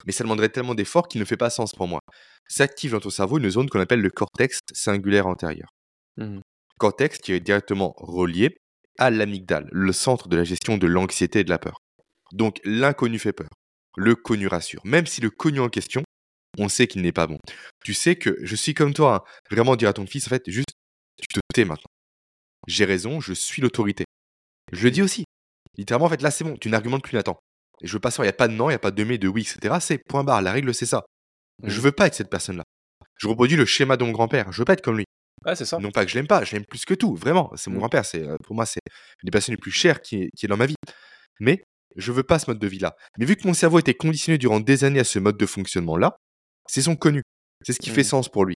[0.05, 1.99] Mais ça demanderait tellement d'efforts qu'il ne fait pas sens pour moi.
[2.47, 5.69] S'active dans ton cerveau une zone qu'on appelle le cortex singulaire antérieur.
[6.17, 6.39] Mmh.
[6.77, 8.57] Cortex qui est directement relié
[8.99, 11.79] à l'amygdale, le centre de la gestion de l'anxiété et de la peur.
[12.31, 13.49] Donc l'inconnu fait peur.
[13.97, 14.81] Le connu rassure.
[14.85, 16.03] Même si le connu en question,
[16.57, 17.37] on sait qu'il n'est pas bon.
[17.83, 19.31] Tu sais que je suis comme toi, hein.
[19.49, 20.71] vraiment dire à ton fils, en fait, juste,
[21.19, 21.89] tu te tais maintenant.
[22.67, 24.05] J'ai raison, je suis l'autorité.
[24.71, 25.25] Je le dis aussi.
[25.77, 27.39] Littéralement, en fait, là, c'est bon, tu n'argumentes plus, Nathan.
[27.81, 28.91] Et je veux pas savoir, il n'y a pas de non, il n'y a pas
[28.91, 29.77] de mais, de oui, etc.
[29.79, 31.05] C'est point barre, la règle, c'est ça.
[31.63, 31.83] Je mmh.
[31.83, 32.63] veux pas être cette personne-là.
[33.15, 35.05] Je reproduis le schéma de mon grand-père, je veux pas être comme lui.
[35.45, 35.77] Ouais, c'est ça.
[35.79, 37.51] Non pas que je l'aime pas, je l'aime plus que tout, vraiment.
[37.55, 37.79] C'est mon mmh.
[37.79, 38.81] grand-père, c'est euh, pour moi, c'est
[39.23, 40.75] une des personnes les plus chères qui est, qui est dans ma vie.
[41.39, 41.63] Mais
[41.95, 42.95] je veux pas ce mode de vie-là.
[43.17, 46.17] Mais vu que mon cerveau était conditionné durant des années à ce mode de fonctionnement-là,
[46.67, 47.21] c'est son connu.
[47.65, 48.05] C'est ce qui fait mmh.
[48.05, 48.55] sens pour lui.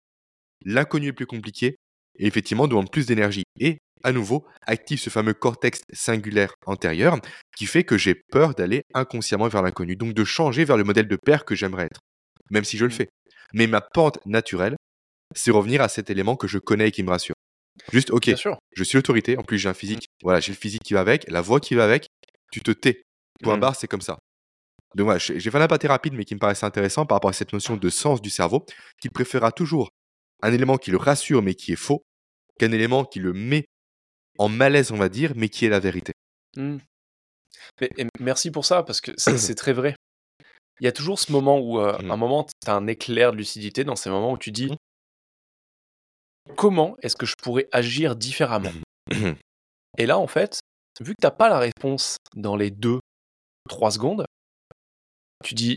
[0.65, 1.77] L'inconnu est plus compliqué
[2.19, 3.45] et effectivement demande plus d'énergie.
[3.59, 7.17] Et à nouveau, active ce fameux cortex singulaire antérieur
[7.57, 11.09] qui fait que j'ai peur d'aller inconsciemment vers l'inconnu, donc de changer vers le modèle
[11.09, 12.01] de père que j'aimerais être,
[12.51, 12.95] même si je le mmh.
[12.95, 13.09] fais.
[13.55, 14.77] Mais ma pente naturelle,
[15.35, 17.35] c'est revenir à cet élément que je connais et qui me rassure.
[17.93, 18.35] Juste, ok,
[18.73, 20.25] je suis l'autorité, en plus j'ai un physique, mmh.
[20.25, 22.07] voilà, j'ai le physique qui va avec, la voix qui va avec,
[22.53, 23.03] tu te tais.
[23.43, 23.61] Point mmh.
[23.61, 24.19] barre, c'est comme ça.
[24.95, 27.33] Donc voilà, j'ai fait un pâté rapide, mais qui me paraissait intéressant par rapport à
[27.33, 28.65] cette notion de sens du cerveau,
[29.01, 29.89] qui préférera toujours
[30.43, 32.03] un élément qui le rassure mais qui est faux,
[32.59, 33.65] qu'un élément qui le met
[34.39, 36.13] en malaise, on va dire, mais qui est la vérité.
[36.57, 36.79] Mmh.
[38.21, 39.95] merci pour ça, parce que c'est très vrai.
[40.81, 42.11] Il y a toujours ce moment où, euh, mmh.
[42.11, 44.73] un moment, tu as un éclair de lucidité dans ces moments où tu dis.
[46.57, 48.73] Comment est-ce que je pourrais agir différemment
[49.99, 50.61] Et là, en fait,
[51.01, 53.01] vu que tu n'as pas la réponse dans les deux
[53.69, 54.25] 3 secondes,
[55.45, 55.77] tu dis,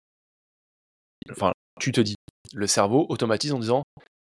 [1.32, 2.16] enfin, tu te dis,
[2.54, 3.84] le cerveau automatise en disant,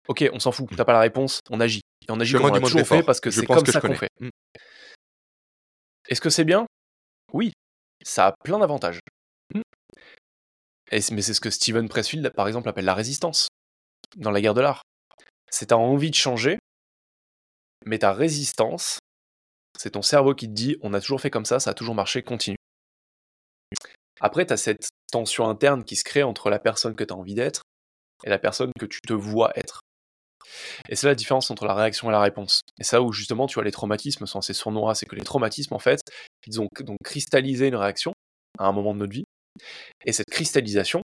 [0.08, 1.82] ok, on s'en fout, t'as pas la réponse, on agit.
[2.08, 4.10] Et on agit comme on a toujours fait parce que c'est comme ça qu'on fait.
[4.20, 4.30] Mm.
[6.10, 6.66] Est-ce que c'est bien?
[7.32, 7.54] Oui,
[8.04, 9.00] ça a plein d'avantages.
[9.54, 9.62] Mm.
[10.92, 13.48] mais c'est ce que Steven Pressfield, par exemple, appelle la résistance
[14.18, 14.84] dans la guerre de l'art.
[15.54, 16.58] C'est ta envie de changer,
[17.86, 18.98] mais ta résistance,
[19.78, 21.94] c'est ton cerveau qui te dit on a toujours fait comme ça, ça a toujours
[21.94, 22.58] marché, continue.
[24.20, 27.16] Après, tu as cette tension interne qui se crée entre la personne que tu as
[27.16, 27.62] envie d'être
[28.24, 29.82] et la personne que tu te vois être.
[30.90, 32.62] Et c'est la différence entre la réaction et la réponse.
[32.80, 35.76] Et ça où justement, tu vois, les traumatismes sont assez sournois, c'est que les traumatismes,
[35.76, 36.00] en fait,
[36.48, 38.14] ils ont donc cristallisé une réaction
[38.58, 39.26] à un moment de notre vie.
[40.04, 41.04] Et cette cristallisation,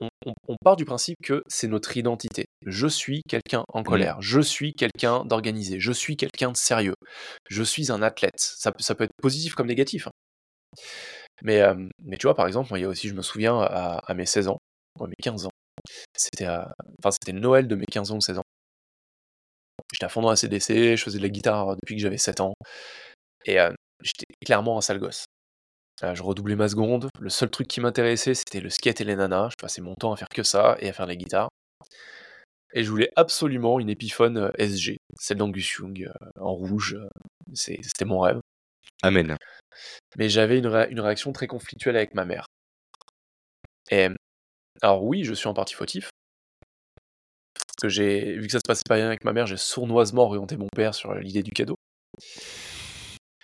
[0.00, 2.46] on, part du principe que c'est notre identité.
[2.66, 3.84] Je suis quelqu'un en mmh.
[3.84, 6.94] colère, je suis quelqu'un d'organisé, je suis quelqu'un de sérieux,
[7.48, 8.38] je suis un athlète.
[8.38, 10.06] Ça, peut être positif comme négatif.
[10.06, 10.80] Hein.
[11.42, 11.62] Mais,
[12.02, 14.48] mais tu vois, par exemple, il y a aussi, je me souviens, à, mes 16
[14.48, 14.58] ans,
[15.00, 15.50] à mes 15 ans,
[16.14, 18.44] c'était enfin, c'était Noël de mes 15 ans ou 16 ans.
[19.92, 22.40] J'étais à fond dans la CDC, je faisais de la guitare depuis que j'avais 7
[22.40, 22.54] ans.
[23.46, 23.56] Et
[24.02, 25.24] j'étais clairement un sale gosse.
[26.02, 27.08] je redoublais ma seconde.
[27.18, 29.50] Le seul truc qui m'intéressait, c'était le skate et les nanas.
[29.50, 31.48] Je passais mon temps à faire que ça et à faire la guitare.
[32.72, 36.96] Et je voulais absolument une Epiphone SG, celle d'Angus Young, en rouge.
[37.52, 38.40] C'était mon rêve.
[39.02, 39.36] Amen.
[40.16, 42.46] Mais j'avais une, une, réaction très conflictuelle avec ma mère.
[43.90, 44.08] Et
[44.82, 46.10] alors oui, je suis en partie fautif.
[47.54, 50.24] Parce que j'ai, vu que ça se passait pas bien avec ma mère, j'ai sournoisement
[50.24, 51.76] orienté mon père sur l'idée du cadeau.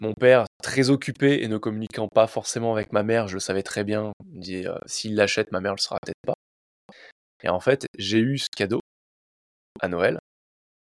[0.00, 3.62] Mon père, très occupé et ne communiquant pas forcément avec ma mère, je le savais
[3.62, 6.34] très bien, il dit euh, s'il l'achète, ma mère le sera peut-être pas.
[7.42, 8.80] Et en fait, j'ai eu ce cadeau
[9.80, 10.18] à Noël.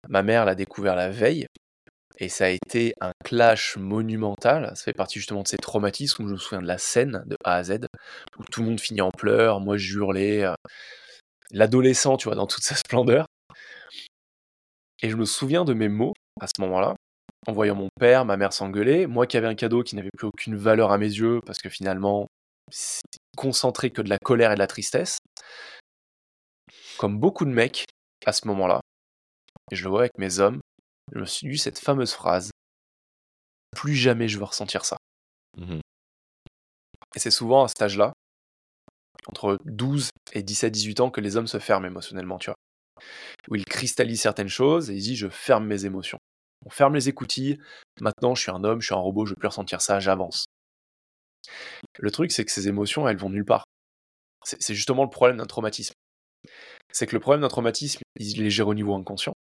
[0.09, 1.47] Ma mère l'a découvert la veille,
[2.19, 4.71] et ça a été un clash monumental.
[4.77, 7.37] Ça fait partie justement de ces traumatismes où je me souviens de la scène de
[7.45, 7.87] A à Z,
[8.39, 10.45] où tout le monde finit en pleurs, moi je hurlais.
[10.45, 10.55] Euh,
[11.51, 13.27] l'adolescent, tu vois, dans toute sa splendeur.
[15.03, 16.95] Et je me souviens de mes mots à ce moment-là,
[17.47, 20.29] en voyant mon père, ma mère s'engueuler, moi qui avais un cadeau qui n'avait plus
[20.29, 22.29] aucune valeur à mes yeux, parce que finalement,
[23.37, 25.19] concentré que de la colère et de la tristesse.
[26.97, 27.85] Comme beaucoup de mecs
[28.27, 28.81] à ce moment-là,
[29.71, 30.61] et je le vois avec mes hommes,
[31.13, 32.51] je me suis dit cette fameuse phrase
[33.77, 34.97] Plus jamais je veux ressentir ça.
[35.57, 35.81] Mmh
[37.15, 38.13] et c'est souvent à cet âge-là,
[39.29, 42.57] entre 12 et 17-18 ans, que les hommes se ferment émotionnellement, tu vois.
[43.49, 46.19] Où ils cristallisent certaines choses et ils disent Je ferme mes émotions.
[46.67, 47.59] On ferme les écoutilles,
[48.01, 50.01] maintenant je suis un homme, je suis un robot, je ne veux plus ressentir ça,
[50.01, 50.47] j'avance.
[51.99, 53.65] Le truc, c'est que ces émotions, elles vont nulle part.
[54.45, 55.95] C'est justement le problème d'un traumatisme.
[56.93, 59.35] C'est que le problème d'un traumatisme, il est géré au niveau inconscient.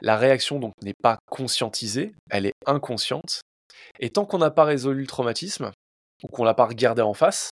[0.00, 3.42] La réaction donc n'est pas conscientisée, elle est inconsciente.
[4.00, 5.70] Et tant qu'on n'a pas résolu le traumatisme,
[6.22, 7.50] ou qu'on l'a pas regardé en face,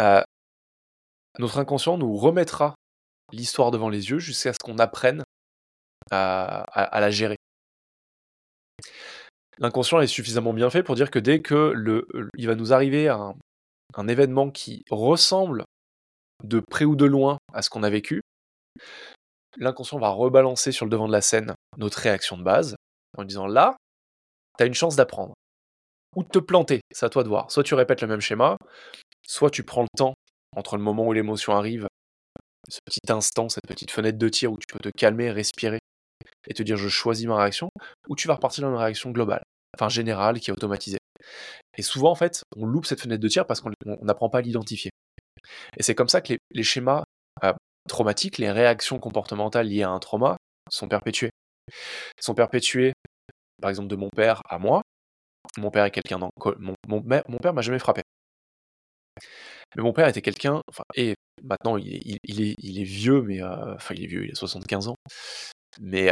[0.00, 0.22] euh,
[1.38, 2.74] notre inconscient nous remettra
[3.32, 5.24] l'histoire devant les yeux jusqu'à ce qu'on apprenne
[6.10, 7.36] à, la gérer.
[9.58, 12.06] L'inconscient est suffisamment bien fait pour dire que dès que le,
[12.36, 15.64] il va nous arriver un événement qui ressemble
[16.44, 18.20] de près ou de loin à ce qu'on a vécu,
[19.56, 22.76] l'inconscient va rebalancer sur le devant de la scène notre réaction de base,
[23.16, 23.76] en disant là,
[24.58, 25.34] tu as une chance d'apprendre.
[26.16, 27.50] Ou de te planter, c'est à toi de voir.
[27.50, 28.56] Soit tu répètes le même schéma,
[29.26, 30.14] soit tu prends le temps
[30.54, 31.88] entre le moment où l'émotion arrive,
[32.68, 35.78] ce petit instant, cette petite fenêtre de tir où tu peux te calmer, respirer
[36.46, 37.68] et te dire je choisis ma réaction,
[38.08, 39.42] ou tu vas repartir dans une réaction globale,
[39.74, 40.98] enfin générale, qui est automatisée.
[41.76, 44.42] Et souvent, en fait, on loupe cette fenêtre de tir parce qu'on n'apprend pas à
[44.42, 44.90] l'identifier.
[45.76, 47.04] Et c'est comme ça que les, schémas
[47.42, 47.52] euh,
[47.88, 50.36] traumatiques, les réactions comportementales liées à un trauma
[50.70, 51.30] sont perpétuées.
[52.20, 52.92] Sont perpétuées,
[53.60, 54.82] par exemple, de mon père à moi.
[55.58, 56.18] Mon père est quelqu'un.
[56.18, 58.02] Mon, mon, mon père m'a jamais frappé.
[59.76, 60.62] Mais mon père était quelqu'un,
[60.94, 64.24] et maintenant il est, il, est, il est vieux, mais euh, enfin il est vieux,
[64.24, 64.94] il a 75 ans,
[65.80, 66.10] mais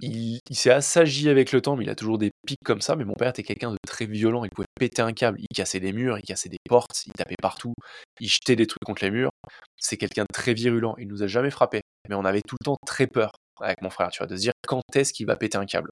[0.00, 2.96] il, s'est assagi avec le temps, mais il a toujours des pics comme ça.
[2.96, 5.80] Mais mon père était quelqu'un de très violent, il pouvait péter un câble, il cassait
[5.80, 7.74] des murs, il cassait des portes, il tapait partout,
[8.20, 9.30] il jetait des trucs contre les murs.
[9.76, 12.64] C'est quelqu'un de très virulent, il nous a jamais frappé, mais on avait tout le
[12.64, 15.36] temps très peur avec mon frère, tu vois, de se dire quand est-ce qu'il va
[15.36, 15.90] péter un câble?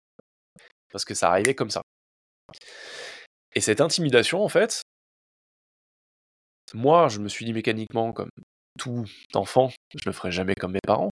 [0.90, 1.82] Parce que ça arrivait comme ça.
[3.54, 4.82] Et cette intimidation, en fait,
[6.74, 8.30] moi, je me suis dit mécaniquement, comme
[8.78, 11.10] tout enfant, je le ferai jamais comme mes parents.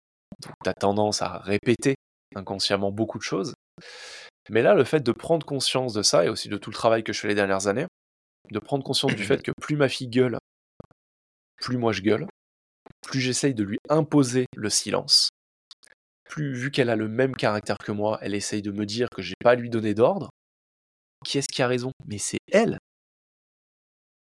[0.43, 1.95] Donc, tu as tendance à répéter
[2.35, 3.53] inconsciemment beaucoup de choses.
[4.49, 7.03] Mais là, le fait de prendre conscience de ça, et aussi de tout le travail
[7.03, 7.87] que je fais les dernières années,
[8.51, 10.37] de prendre conscience du fait que plus ma fille gueule,
[11.57, 12.27] plus moi je gueule,
[13.01, 15.29] plus j'essaye de lui imposer le silence,
[16.29, 19.21] plus vu qu'elle a le même caractère que moi, elle essaye de me dire que
[19.21, 20.29] j'ai pas à lui donner d'ordre,
[21.25, 21.91] qui est-ce qui a raison?
[22.05, 22.77] Mais c'est elle.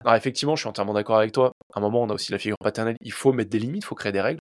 [0.04, 1.52] Alors effectivement, je suis entièrement d'accord avec toi.
[1.72, 2.96] À un moment, on a aussi la figure paternelle.
[3.00, 4.40] Il faut mettre des limites, il faut créer des règles.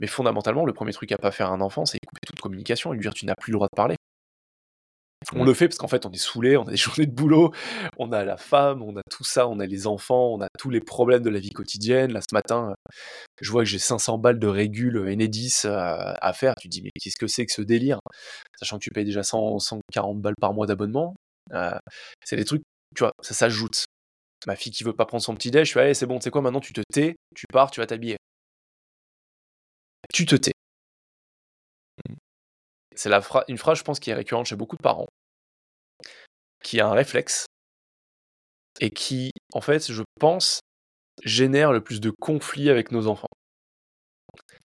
[0.00, 2.92] Mais fondamentalement, le premier truc à pas faire à un enfant, c'est couper toute communication
[2.92, 3.96] et lui dire tu n'as plus le droit de parler.
[5.34, 7.52] On le fait parce qu'en fait, on est saoulé, on a des journées de boulot,
[7.98, 10.70] on a la femme, on a tout ça, on a les enfants, on a tous
[10.70, 12.12] les problèmes de la vie quotidienne.
[12.12, 12.74] Là, ce matin,
[13.40, 16.54] je vois que j'ai 500 balles de régule Enedis euh, à faire.
[16.60, 17.98] Tu te dis, mais qu'est-ce que c'est que ce délire?
[18.58, 21.14] Sachant que tu payes déjà 100, 140 balles par mois d'abonnement.
[21.52, 21.78] Euh,
[22.24, 22.62] c'est des trucs,
[22.94, 23.84] tu vois, ça s'ajoute.
[24.46, 26.30] Ma fille qui veut pas prendre son petit déj, je fais, allez, c'est bon, c'est
[26.30, 28.16] quoi, maintenant tu te tais, tu pars, tu vas t'habiller.
[30.12, 30.52] Tu te tais.
[32.94, 33.10] C'est
[33.48, 35.06] une phrase, je pense, qui est récurrente chez beaucoup de parents,
[36.62, 37.46] qui a un réflexe
[38.80, 40.60] et qui, en fait, je pense,
[41.24, 43.28] génère le plus de conflits avec nos enfants.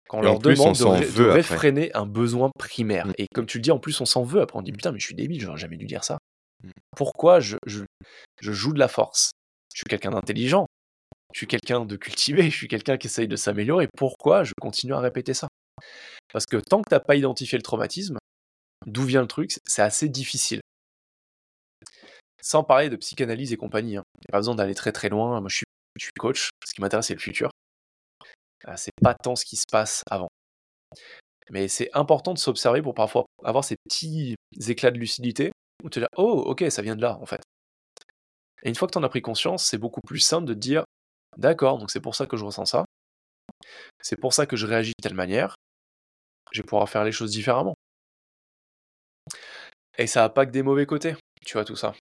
[0.09, 3.07] Quand on leur demande de, réfréner un besoin primaire.
[3.07, 3.13] Mm.
[3.17, 4.57] Et comme tu le dis, en plus, on s'en veut après.
[4.57, 6.17] On dit putain, mais je suis débile, j'aurais jamais dû dire ça.
[6.63, 6.69] Mm.
[6.95, 7.83] Pourquoi je, je,
[8.39, 9.31] joue de la force?
[9.73, 10.65] Je suis quelqu'un d'intelligent,
[11.33, 13.87] je suis quelqu'un de cultivé, je suis quelqu'un qui essaye de s'améliorer.
[13.97, 15.47] Pourquoi je continue à répéter ça?
[16.31, 18.17] Parce que tant que tu n'as pas identifié le traumatisme,
[18.85, 20.61] d'où vient le truc, c'est assez difficile.
[22.41, 23.97] Sans parler de psychanalyse et compagnie.
[23.97, 24.03] Hein.
[24.19, 25.39] N'y a pas besoin d'aller très très loin.
[25.41, 26.49] Moi, je suis, coach.
[26.65, 27.49] Ce qui m'intéresse, c'est le futur.
[28.65, 30.29] Ah, c'est pas tant ce qui se passe avant.
[31.49, 34.35] Mais c'est important de s'observer pour parfois avoir ces petits
[34.67, 35.51] éclats de lucidité
[35.83, 37.41] où tu te dis Oh, ok, ça vient de là, en fait.
[38.63, 40.59] Et une fois que tu en as pris conscience, c'est beaucoup plus simple de te
[40.59, 40.83] dire
[41.37, 42.85] D'accord, donc c'est pour ça que je ressens ça.
[44.01, 45.55] C'est pour ça que je réagis de telle manière.
[46.51, 47.75] Je vais pouvoir faire les choses différemment.
[49.97, 51.93] Et ça n'a pas que des mauvais côtés, tu vois, tout ça.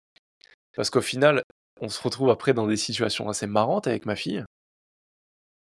[0.75, 1.43] Parce qu'au final,
[1.81, 4.45] on se retrouve après dans des situations assez marrantes avec ma fille.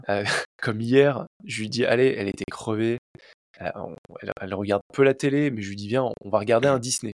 [0.10, 0.24] Euh,
[0.62, 2.98] comme hier, je lui dis, allez, elle était crevée.
[3.62, 3.70] Euh,
[4.42, 7.12] elle, regarde peu la télé, mais je lui dis, viens, on va regarder un Disney.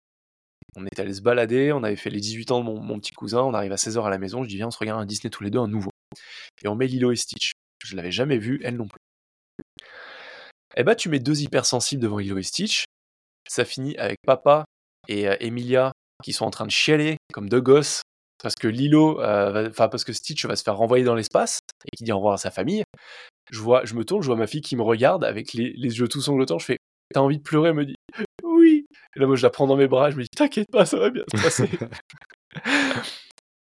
[0.76, 3.42] On est allé se balader, on avait fait les 18 ans de mon, petit cousin,
[3.42, 5.30] on arrive à 16h à la maison, je dis, viens, on se regarde un Disney
[5.30, 5.90] tous les deux, un nouveau.
[6.64, 7.53] Et on met Lilo et Stitch.
[7.85, 8.98] Je l'avais jamais vu, elle non plus.
[10.77, 12.85] Eh bah, tu mets deux hypersensibles devant Lilo et Stitch.
[13.48, 14.64] Ça finit avec papa
[15.09, 18.03] et euh, Emilia qui sont en train de chialer comme deux gosses
[18.42, 21.96] parce que Lilo, euh, enfin parce que Stitch va se faire renvoyer dans l'espace et
[21.96, 22.85] qui dit au revoir à sa famille.
[23.50, 26.09] Je vois, je me tourne, je vois ma fille qui me regarde avec les, yeux
[26.09, 26.59] tout sanglotants.
[26.59, 26.79] Je fais,
[27.12, 27.70] t'as envie de pleurer?
[27.70, 27.94] Elle me dit,
[28.42, 28.87] oui.
[29.16, 30.11] Et là, moi, je la prends dans mes bras.
[30.11, 31.70] Je me dis, t'inquiète pas, ça va bien se passer.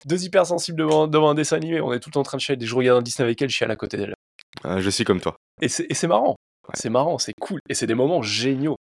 [0.07, 1.81] Deux hypersensibles devant, devant un dessin animé.
[1.81, 2.64] On est tout le temps en train de chialer.
[2.64, 4.14] Je regarde un Disney avec elle, je chiale à côté d'elle.
[4.62, 5.37] Ah, je suis comme toi.
[5.61, 6.37] Et c'est marrant.
[6.75, 7.61] C'est marrant, c'est cool.
[7.69, 8.77] Et c'est des moments géniaux.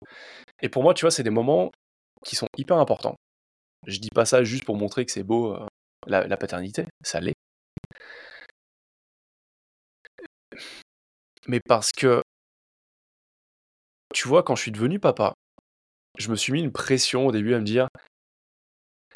[0.61, 1.71] Et pour moi, tu vois, c'est des moments
[2.25, 3.15] qui sont hyper importants.
[3.87, 5.65] Je dis pas ça juste pour montrer que c'est beau euh,
[6.07, 7.33] la, paternité, ça l'est.
[11.47, 12.21] Mais parce que,
[14.13, 15.33] tu vois, quand je suis devenu papa,
[16.17, 17.87] je me suis mis une pression au début à me dire,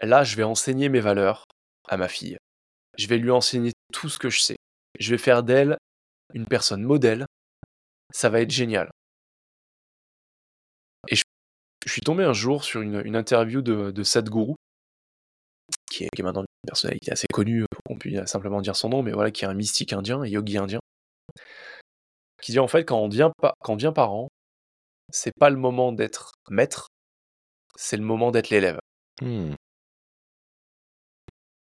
[0.02, 1.43] là, je vais enseigner mes valeurs
[1.88, 2.38] à ma fille.
[2.97, 4.58] Je vais lui enseigner tout ce que je sais.
[5.00, 5.78] Je vais faire d'elle
[6.34, 7.26] une personne modèle
[8.12, 8.89] ça va être génial.
[11.10, 11.23] Et je,
[11.86, 14.56] suis tombé un jour sur une, interview de, Sadhguru,
[15.89, 19.32] qui est, maintenant une personnalité assez connue qu'on puisse simplement dire son nom, mais voilà,
[19.32, 20.80] qui est un mystique indien, un yogi indien,
[22.41, 24.28] qui dit en fait quand on devient, quand on parent,
[25.12, 26.88] c'est pas le moment d'être maître,
[27.76, 28.80] c'est le moment d'être l'élève.
[29.21, 29.54] Mmh.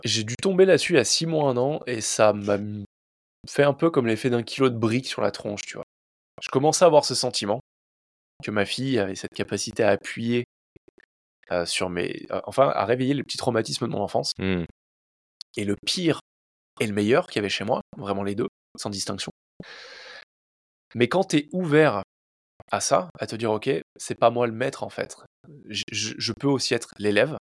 [0.04, 2.58] J'ai dû tomber là-dessus à 6 mois, un an, et ça m'a
[3.48, 5.84] fait un peu comme l'effet d'un kilo de briques sur la tronche, tu vois
[6.42, 7.60] je commençais à avoir ce sentiment
[8.42, 10.44] que ma fille avait cette capacité à appuyer
[11.52, 12.26] euh, sur mes.
[12.30, 14.32] Euh, enfin, à réveiller les petits traumatismes de mon enfance.
[14.38, 14.64] Mmh.
[15.56, 16.20] Et le pire
[16.80, 19.30] et le meilleur qu'il y avait chez moi, vraiment les deux, sans distinction.
[20.94, 22.02] Mais quand tu es ouvert
[22.72, 25.16] à ça, à te dire, ok, c'est pas moi le maître en fait,
[25.68, 27.36] je peux aussi être l'élève,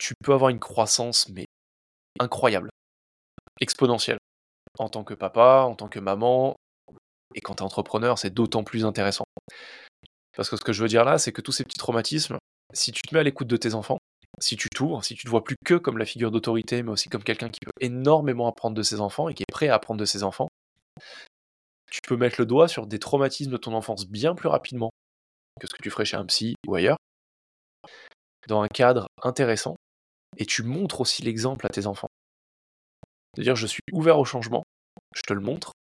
[0.00, 1.46] tu peux avoir une croissance, mais
[2.20, 2.70] incroyable,
[3.60, 4.18] exponentielle
[4.78, 6.56] en tant que papa, en tant que maman,
[7.34, 9.24] et quand tu es entrepreneur, c'est d'autant plus intéressant.
[10.36, 12.38] Parce que ce que je veux dire là, c'est que tous ces petits traumatismes,
[12.72, 13.98] si tu te mets à l'écoute de tes enfants,
[14.40, 17.08] si tu t'ouvres, si tu te vois plus que comme la figure d'autorité, mais aussi
[17.08, 20.00] comme quelqu'un qui peut énormément apprendre de ses enfants et qui est prêt à apprendre
[20.00, 20.48] de ses enfants,
[21.90, 24.90] tu peux mettre le doigt sur des traumatismes de ton enfance bien plus rapidement
[25.60, 26.96] que ce que tu ferais chez un psy ou ailleurs,
[28.48, 29.76] dans un cadre intéressant,
[30.36, 32.08] et tu montres aussi l'exemple à tes enfants
[33.36, 34.64] de dire je suis ouvert au changement,
[35.14, 35.72] je te le montre.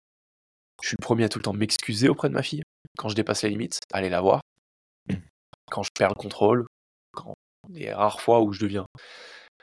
[0.82, 2.62] Je suis le premier à tout le temps m'excuser auprès de ma fille
[2.98, 4.40] quand je dépasse les limites, aller la voir.
[5.08, 5.16] Mmh.
[5.70, 6.66] Quand je perds le contrôle,
[7.12, 7.34] quand
[7.70, 8.86] les rares fois où je deviens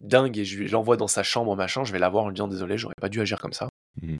[0.01, 2.47] dingue et je l'envoie dans sa chambre, machin, je vais la voir en lui disant
[2.47, 3.67] désolé, j'aurais pas dû agir comme ça.
[4.01, 4.17] Mmh.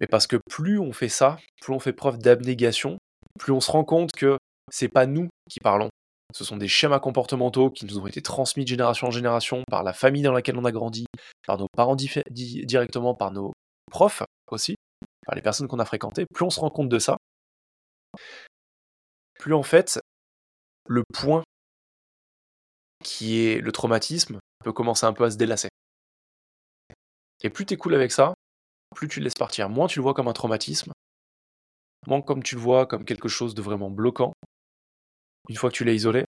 [0.00, 2.98] Mais parce que plus on fait ça, plus on fait preuve d'abnégation,
[3.38, 4.36] plus on se rend compte que
[4.70, 5.90] c'est pas nous qui parlons,
[6.34, 9.82] Ce sont des schémas comportementaux qui nous ont été transmis de génération en génération par
[9.82, 11.06] la famille dans laquelle on a grandi,
[11.46, 13.52] par nos parents directement, par nos
[13.90, 14.76] profs aussi,
[15.26, 16.24] par les personnes qu'on a fréquentées.
[16.32, 17.16] Plus on se rend compte de ça,
[19.38, 20.00] plus en fait,
[20.86, 21.42] le point
[23.02, 25.68] qui est le traumatisme peut commencer un peu à se délasser.
[27.42, 28.34] Et plus tu es cool avec ça,
[28.94, 29.68] plus tu le laisses partir.
[29.68, 30.92] Moins tu le vois comme un traumatisme,
[32.06, 34.32] moins comme tu le vois comme quelque chose de vraiment bloquant.
[35.48, 36.24] Une fois que tu l'as isolé,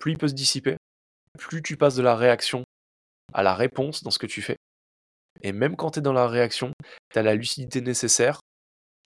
[0.00, 0.76] plus il peut se dissiper,
[1.38, 2.64] plus tu passes de la réaction
[3.32, 4.56] à la réponse dans ce que tu fais.
[5.42, 6.72] Et même quand tu es dans la réaction,
[7.12, 8.40] tu as la lucidité nécessaire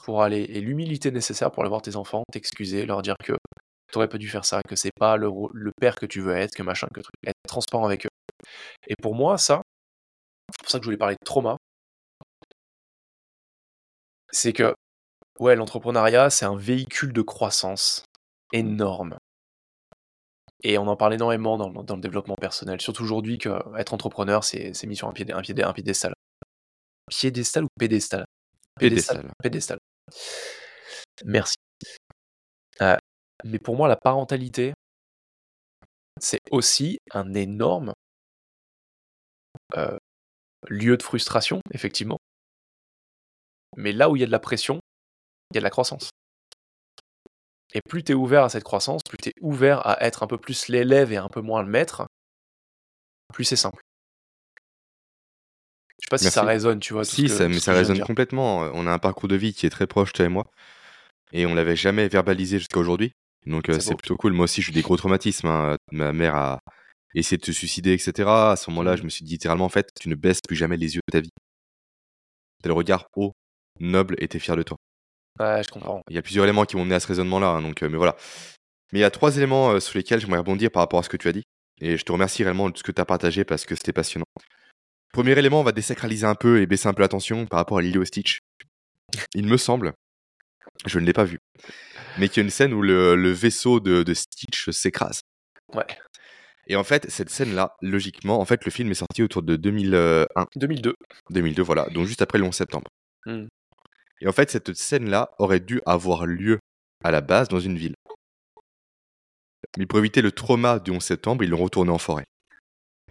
[0.03, 3.33] pour aller et l'humilité nécessaire pour aller voir tes enfants, t'excuser, leur dire que
[3.91, 5.29] tu aurais pas dû faire ça, que c'est pas le,
[5.79, 8.09] père que tu veux être, que machin, que truc, être transparent avec eux.
[8.87, 9.61] Et pour moi, ça,
[10.51, 11.57] c'est pour ça que je voulais parler de trauma,
[14.31, 14.75] c'est que,
[15.39, 18.03] ouais, l'entrepreneuriat, c'est un véhicule de croissance
[18.51, 19.17] énorme.
[20.63, 24.85] Et on en parle énormément dans, dans le développement personnel, surtout aujourd'hui qu'être entrepreneur, c'est
[24.85, 26.13] mis sur un, pied, un, pied, un piédestal.
[27.09, 28.25] Piédestal ou pédestal
[28.79, 29.31] Pédestal.
[29.41, 29.79] Pédestal.
[31.25, 31.55] Merci.
[32.81, 32.97] Euh,
[33.43, 34.73] mais pour moi, la parentalité,
[36.19, 37.93] c'est aussi un énorme
[39.75, 39.97] euh,
[40.67, 42.17] lieu de frustration, effectivement.
[43.77, 44.79] Mais là où il y a de la pression,
[45.51, 46.09] il y a de la croissance.
[47.73, 50.27] Et plus tu es ouvert à cette croissance, plus tu es ouvert à être un
[50.27, 52.05] peu plus l'élève et un peu moins le maître,
[53.31, 53.81] plus c'est simple.
[55.99, 57.05] Je sais pas si ça résonne, tu vois.
[57.05, 58.61] Si, ça, mais ça résonne complètement.
[58.73, 60.45] On a un parcours de vie qui est très proche, toi et moi.
[61.31, 63.13] Et on l'avait jamais verbalisé jusqu'à aujourd'hui.
[63.45, 64.33] Donc euh, c'est plutôt cool.
[64.33, 65.47] Moi aussi, j'ai eu des gros traumatismes.
[65.47, 65.77] Hein.
[65.91, 66.59] Ma mère a
[67.13, 68.27] essayé de se suicider, etc.
[68.27, 69.05] À ce moment-là, je mmh.
[69.05, 71.21] me suis dit littéralement, en fait, tu ne baisses plus jamais les yeux de ta
[71.21, 71.31] vie.
[72.63, 73.33] T'as le regard haut,
[73.79, 74.77] noble et t'es fier de toi.
[75.39, 76.01] Ouais, je comprends.
[76.09, 77.47] Il y a plusieurs éléments qui m'ont mené à ce raisonnement-là.
[77.47, 78.15] Hein, donc, euh, mais voilà.
[78.91, 81.09] Mais il y a trois éléments euh, sur lesquels j'aimerais rebondir par rapport à ce
[81.09, 81.43] que tu as dit.
[81.79, 84.25] Et je te remercie réellement de ce que tu as partagé parce que c'était passionnant.
[85.13, 87.81] Premier élément, on va désacraliser un peu et baisser un peu l'attention par rapport à
[87.81, 88.39] Lilo Stitch.
[89.33, 89.93] Il me semble,
[90.85, 91.39] je ne l'ai pas vu,
[92.17, 95.19] mais qu'il y a une scène où le, vaisseau de, Stitch s'écrase.
[95.73, 95.85] Ouais.
[96.67, 100.27] Et en fait, cette scène-là, logiquement, en fait, le film est sorti autour de 2001.
[100.55, 100.95] 2002.
[101.29, 101.89] 2002, voilà.
[101.89, 102.87] Donc juste après le 11 septembre.
[103.25, 103.47] Hmm.
[104.21, 106.59] Et en fait, cette scène-là aurait dû avoir lieu
[107.03, 107.95] à la base dans une ville.
[109.77, 112.25] Mais pour éviter le trauma du 11 septembre, ils l'ont retourné en forêt.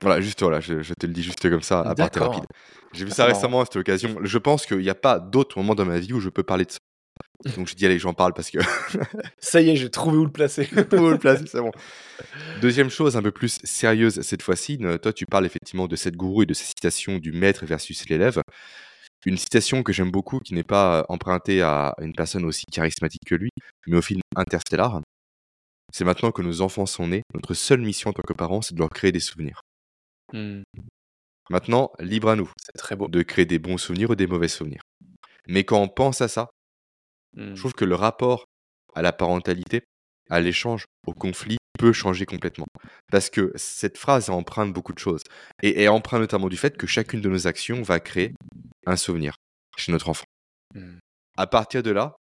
[0.00, 2.44] Voilà, juste voilà, je, te le dis juste comme ça, à part rapide.
[2.92, 4.16] J'ai vu ça récemment à cette occasion.
[4.22, 6.64] Je pense qu'il n'y a pas d'autre moment dans ma vie où je peux parler
[6.64, 6.78] de ça.
[7.56, 8.58] Donc je dis allez, j'en parle parce que
[9.38, 10.68] ça y est, j'ai trouvé où le placer.
[10.92, 11.72] où le placer, c'est bon.
[12.60, 14.78] Deuxième chose, un peu plus sérieuse cette fois-ci.
[15.02, 18.40] Toi, tu parles effectivement de cette gourou et de cette citation du maître versus l'élève.
[19.26, 23.34] Une citation que j'aime beaucoup, qui n'est pas empruntée à une personne aussi charismatique que
[23.34, 23.50] lui,
[23.86, 25.00] mais au film Interstellar.
[25.92, 28.74] C'est maintenant que nos enfants sont nés, notre seule mission en tant que parents, c'est
[28.74, 29.60] de leur créer des souvenirs.
[30.32, 30.62] Mmh.
[31.50, 32.50] Maintenant, libre à nous.
[32.64, 33.08] C'est très beau.
[33.08, 34.82] De créer des bons souvenirs ou des mauvais souvenirs.
[35.48, 36.48] Mais quand on pense à ça,
[37.36, 37.54] je mmh.
[37.56, 38.44] trouve que le rapport
[38.94, 39.82] à la parentalité,
[40.30, 42.66] à l'échange, au conflit, peut changer complètement.
[43.10, 45.22] Parce que cette phrase emprunte beaucoup de choses.
[45.62, 48.34] Et, emprunte notamment du fait que chacune de nos actions va créer
[48.86, 49.34] un souvenir
[49.76, 50.26] chez notre enfant.
[50.74, 50.98] Mmh.
[51.36, 52.16] À partir de là,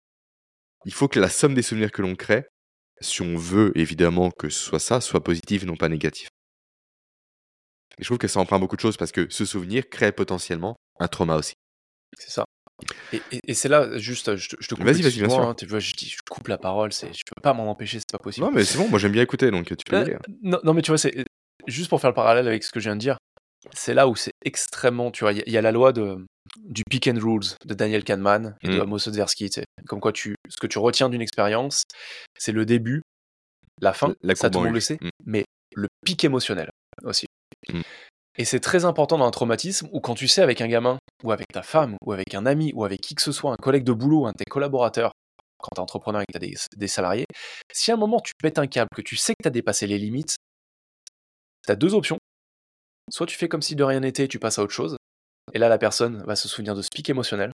[0.84, 2.46] il faut que la somme des souvenirs que l'on crée,
[3.00, 6.28] si on veut évidemment que ce soit ça, soit positive non pas négative.
[7.98, 10.76] Et je trouve que ça emprunte beaucoup de choses parce que ce souvenir crée potentiellement
[11.00, 11.54] un trauma aussi.
[12.18, 12.44] C'est ça.
[13.12, 14.84] Et, c'est là, juste, je te, coupe.
[14.84, 15.40] Vas-y, vas-y, bien sûr.
[15.40, 18.18] Hein, tu vois, je, je, coupe la parole, je peux pas m'en empêcher, c'est pas
[18.18, 18.44] possible.
[18.44, 20.14] Non, mais c'est bon, moi j'aime bien écouter, donc tu peux aller.
[20.14, 20.20] Hein.
[20.42, 21.24] Non, non, mais tu vois, c'est
[21.66, 23.16] juste pour faire le parallèle avec ce que je viens de dire.
[23.72, 26.24] C'est là où c'est extrêmement, tu vois, il y, a la loi de,
[26.64, 28.80] du pick and rules de Daniel Kahneman et de.
[28.80, 29.50] Amos Tversky.
[29.86, 31.84] Comme quoi, tu, ce que tu retiens d'une expérience,
[32.38, 33.02] c'est le début,
[33.80, 35.08] la fin, la ça tout le monde le sait, mmh.
[35.24, 36.70] mais le pic émotionnel
[37.04, 37.26] aussi.
[37.68, 37.80] Mmh.
[38.38, 41.32] Et c'est très important dans un traumatisme où quand tu sais avec un gamin, ou
[41.32, 43.84] avec ta femme, ou avec un ami, ou avec qui que ce soit, un collègue
[43.84, 45.12] de boulot, un de tes collaborateurs,
[45.58, 47.26] quand tu es entrepreneur et que tu as des, salariés,
[47.72, 49.86] si à un moment tu pètes un câble, que tu sais que tu as dépassé
[49.86, 50.36] les limites,
[51.64, 52.18] tu as deux options.
[53.10, 54.96] Soit tu fais comme si de rien n'était, tu passes à autre chose,
[55.52, 57.52] et là la personne va se souvenir de ce pic émotionnel,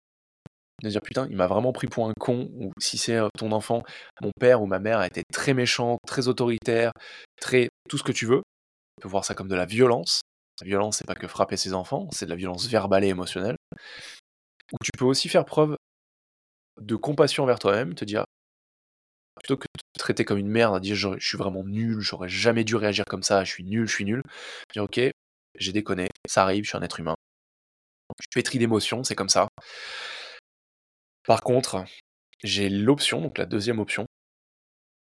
[0.83, 3.51] de dire putain, il m'a vraiment pris pour un con, ou si c'est euh, ton
[3.51, 3.83] enfant,
[4.21, 6.91] mon père ou ma mère a été très méchant, très autoritaire,
[7.41, 8.41] très tout ce que tu veux.
[8.97, 10.21] Tu peux voir ça comme de la violence,
[10.61, 13.55] la violence, c'est pas que frapper ses enfants, c'est de la violence verbale et émotionnelle.
[14.71, 15.75] Ou tu peux aussi faire preuve
[16.79, 18.25] de compassion envers toi-même, te dire,
[19.35, 22.63] plutôt que de te traiter comme une merde, dire je, suis vraiment nul, j'aurais jamais
[22.63, 24.21] dû réagir comme ça, je suis nul, je suis nul.
[24.73, 24.99] Dire ok,
[25.55, 27.15] j'ai déconné, ça arrive, je suis un être humain.
[28.19, 29.47] Je suis pétri d'émotions, c'est comme ça.
[31.25, 31.85] Par contre,
[32.43, 34.05] j'ai l'option, donc la deuxième option,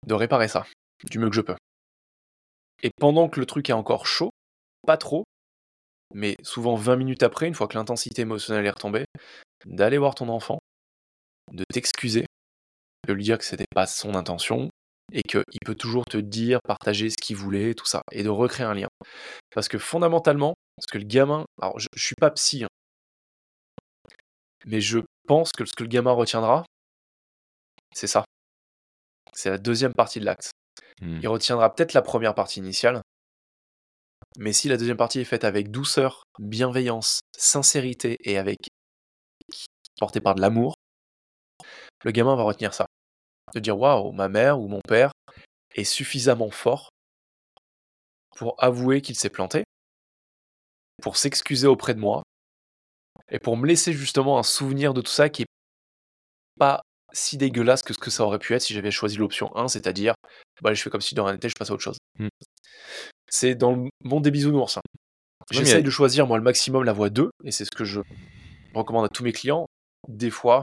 [0.07, 0.67] de réparer ça
[1.11, 1.57] du mieux que je peux.
[2.83, 4.31] Et pendant que le truc est encore chaud,
[4.87, 5.25] pas trop,
[6.15, 9.05] mais souvent 20 minutes après, une fois que l'intensité émotionnelle est retombée,
[9.67, 10.59] d'aller voir ton enfant,
[11.53, 12.27] de t'excuser,
[13.07, 14.71] de lui dire que c'était pas son intention
[15.13, 18.67] et qu'il peut toujours te dire, partager ce qu'il voulait, tout ça, et de recréer
[18.67, 18.89] un lien.
[19.55, 22.69] Parce que fondamentalement, parce que le gamin, alors je, je suis pas psy, hein,
[24.67, 26.65] mais je pense que ce que le gamin retiendra,
[27.95, 28.25] c'est ça.
[29.33, 30.51] C'est la deuxième partie de l'acte.
[31.01, 31.19] Hmm.
[31.23, 33.01] Il retiendra peut-être la première partie initiale,
[34.39, 38.59] mais si la deuxième partie est faite avec douceur, bienveillance, sincérité et avec
[39.99, 40.75] portée par de l'amour,
[42.05, 42.87] le gamin va retenir ça.
[43.55, 45.13] De dire waouh, ma mère ou mon père
[45.75, 46.89] est suffisamment fort
[48.37, 49.65] pour avouer qu'il s'est planté,
[51.03, 52.23] pour s'excuser auprès de moi
[53.31, 55.47] et pour me laisser justement un souvenir de tout ça qui est
[56.59, 56.81] pas
[57.13, 60.15] si dégueulasse que ce que ça aurait pu être si j'avais choisi l'option 1, c'est-à-dire
[60.63, 61.97] bah, je fais comme si de rien n'était, je passe à autre chose.
[62.19, 62.29] Hmm.
[63.29, 64.77] C'est dans le monde des bisounours.
[64.77, 64.81] hein.
[65.51, 68.01] J'essaye a- de choisir moi le maximum la voie 2, et c'est ce que je
[68.75, 69.67] recommande à tous mes clients.
[70.09, 70.63] Des fois,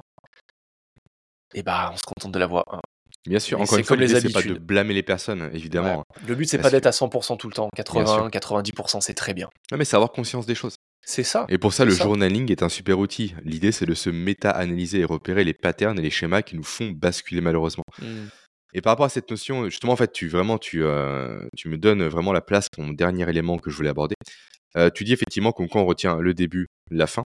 [1.53, 2.79] et bah, on se contente de la voie 1.
[3.27, 6.05] Bien sûr, Mais encore une fois, l'idée, c'est pas de blâmer les personnes, évidemment.
[6.25, 7.69] Le but, c'est pas d'être à 100% tout le temps.
[7.75, 7.83] sûr.
[7.83, 9.49] 80, 90%, c'est très bien.
[9.71, 10.75] Ouais, mais c'est avoir conscience des choses.
[11.05, 11.45] C'est ça.
[11.49, 12.03] Et pour ça, le ça.
[12.03, 13.33] journaling est un super outil.
[13.43, 16.91] L'idée, c'est de se méta-analyser et repérer les patterns et les schémas qui nous font
[16.91, 17.85] basculer malheureusement.
[18.01, 18.27] Mm.
[18.73, 21.77] Et par rapport à cette notion, justement, en fait, tu vraiment, tu, euh, tu me
[21.77, 24.15] donnes vraiment la place pour mon dernier élément que je voulais aborder.
[24.75, 27.23] Euh, tu dis effectivement qu'on on retient le début, la fin,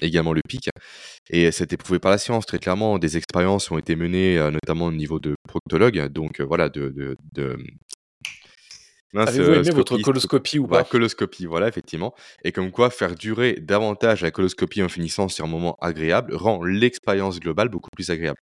[0.00, 0.70] également le pic,
[1.30, 2.98] et c'est éprouvé par la science très clairement.
[2.98, 6.88] Des expériences ont été menées, euh, notamment au niveau de proctologues, donc euh, voilà, de,
[6.88, 7.56] de, de...
[9.14, 10.90] Avez-vous euh, aimé votre coloscopie ou voilà, pas?
[10.90, 12.14] coloscopie, voilà, effectivement.
[12.44, 16.62] Et comme quoi, faire durer davantage la coloscopie en finissant sur un moment agréable rend
[16.62, 18.38] l'expérience globale beaucoup plus agréable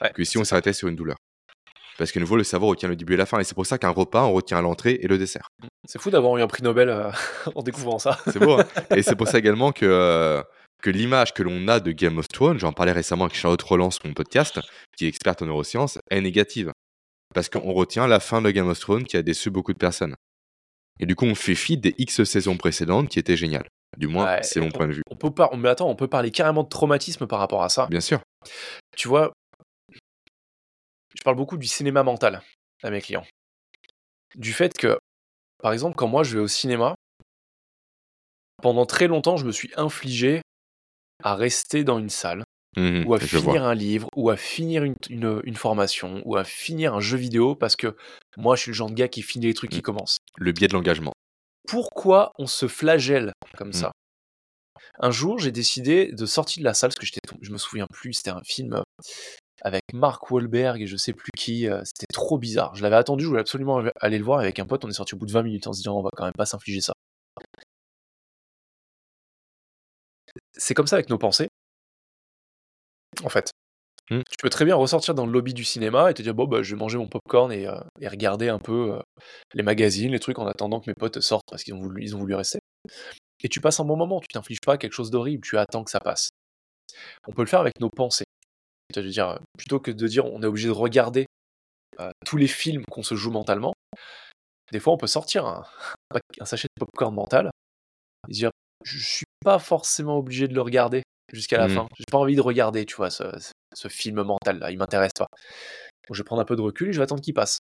[0.00, 1.16] Ouais, que si on s'arrêtait sur une douleur.
[1.98, 3.38] Parce que nouveau, le cerveau retient le début et la fin.
[3.38, 5.48] Et c'est pour ça qu'un repas, on retient l'entrée et le dessert.
[5.86, 7.10] C'est fou d'avoir eu un prix Nobel euh,
[7.54, 8.18] en découvrant ça.
[8.26, 8.58] C'est beau.
[8.58, 8.64] hein
[8.96, 10.42] et c'est pour ça également que, euh,
[10.82, 13.90] que l'image que l'on a de Game of Thrones, j'en parlais récemment avec Charlotte Roland
[13.90, 14.60] sur mon podcast,
[14.96, 16.72] qui est experte en neurosciences, est négative.
[17.34, 20.14] Parce qu'on retient la fin de Game of Thrones qui a déçu beaucoup de personnes.
[21.00, 23.66] Et du coup, on fait fi des X saisons précédentes qui étaient géniales.
[23.96, 25.02] Du moins, Ouais, c'est mon point de vue.
[25.10, 25.30] On peut.
[25.56, 27.86] Mais attends, on peut parler carrément de traumatisme par rapport à ça.
[27.86, 28.20] Bien sûr.
[28.96, 29.32] Tu vois,
[31.14, 32.42] je parle beaucoup du cinéma mental
[32.82, 33.26] à mes clients.
[34.34, 34.98] Du fait que,
[35.62, 36.94] par exemple, quand moi je vais au cinéma,
[38.62, 40.40] pendant très longtemps, je me suis infligé
[41.22, 42.44] à rester dans une salle,
[42.76, 43.26] Mhm, ou à vois.
[43.28, 47.18] finir un livre, ou à finir une, une- une formation, ou à finir un jeu
[47.18, 47.96] vidéo, parce que
[48.36, 49.82] moi je suis le genre de gars qui finit les trucs qui Mm.
[49.82, 50.16] commencent.
[50.36, 51.12] Le biais de l'engagement.
[51.68, 53.72] Pourquoi on se flagelle comme Mm.
[53.74, 53.92] ça?
[54.98, 58.14] Un jour, j'ai décidé de sortir de la salle, parce que je me souviens plus,
[58.14, 58.82] c'était un film euh,
[59.62, 62.74] avec Mark Wahlberg et je sais plus qui, euh, c'était trop bizarre.
[62.74, 65.14] Je l'avais attendu, je voulais absolument aller le voir avec un pote, on est sorti
[65.14, 66.94] au bout de 20 minutes en se disant on va quand même pas s'infliger ça.
[70.54, 71.48] C'est comme ça avec nos pensées.
[73.24, 73.50] En fait.
[74.10, 74.22] Mm.
[74.28, 76.62] Tu peux très bien ressortir dans le lobby du cinéma et te dire bon bah
[76.62, 79.00] je vais manger mon popcorn et, euh, et regarder un peu euh,
[79.54, 82.16] les magazines, les trucs en attendant que mes potes sortent parce qu'ils ont voulu, ils
[82.16, 82.58] ont voulu rester.
[83.42, 85.90] Et tu passes un bon moment, tu t'infliges pas quelque chose d'horrible, tu attends que
[85.90, 86.30] ça passe.
[87.26, 88.24] On peut le faire avec nos pensées.
[88.92, 91.26] C'est-à-dire, euh, plutôt que de dire on est obligé de regarder
[92.00, 93.72] euh, tous les films qu'on se joue mentalement,
[94.70, 95.64] des fois on peut sortir un,
[96.40, 97.50] un sachet de popcorn mental
[98.28, 98.50] et dire
[98.84, 101.02] je suis pas forcément obligé de le regarder
[101.32, 101.74] jusqu'à la Mhm.
[101.74, 101.86] fin.
[101.98, 103.24] J'ai pas envie de regarder, tu vois, ce,
[103.74, 105.26] ce film mental là, il m'intéresse pas.
[106.08, 107.58] Donc je vais prendre un peu de recul et je vais attendre qu'il passe.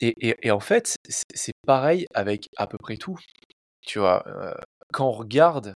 [0.00, 3.18] Et, et- et en fait, c'est c'est pareil avec à peu près tout.
[3.82, 4.54] Tu vois, euh,
[4.92, 5.74] quand on regarde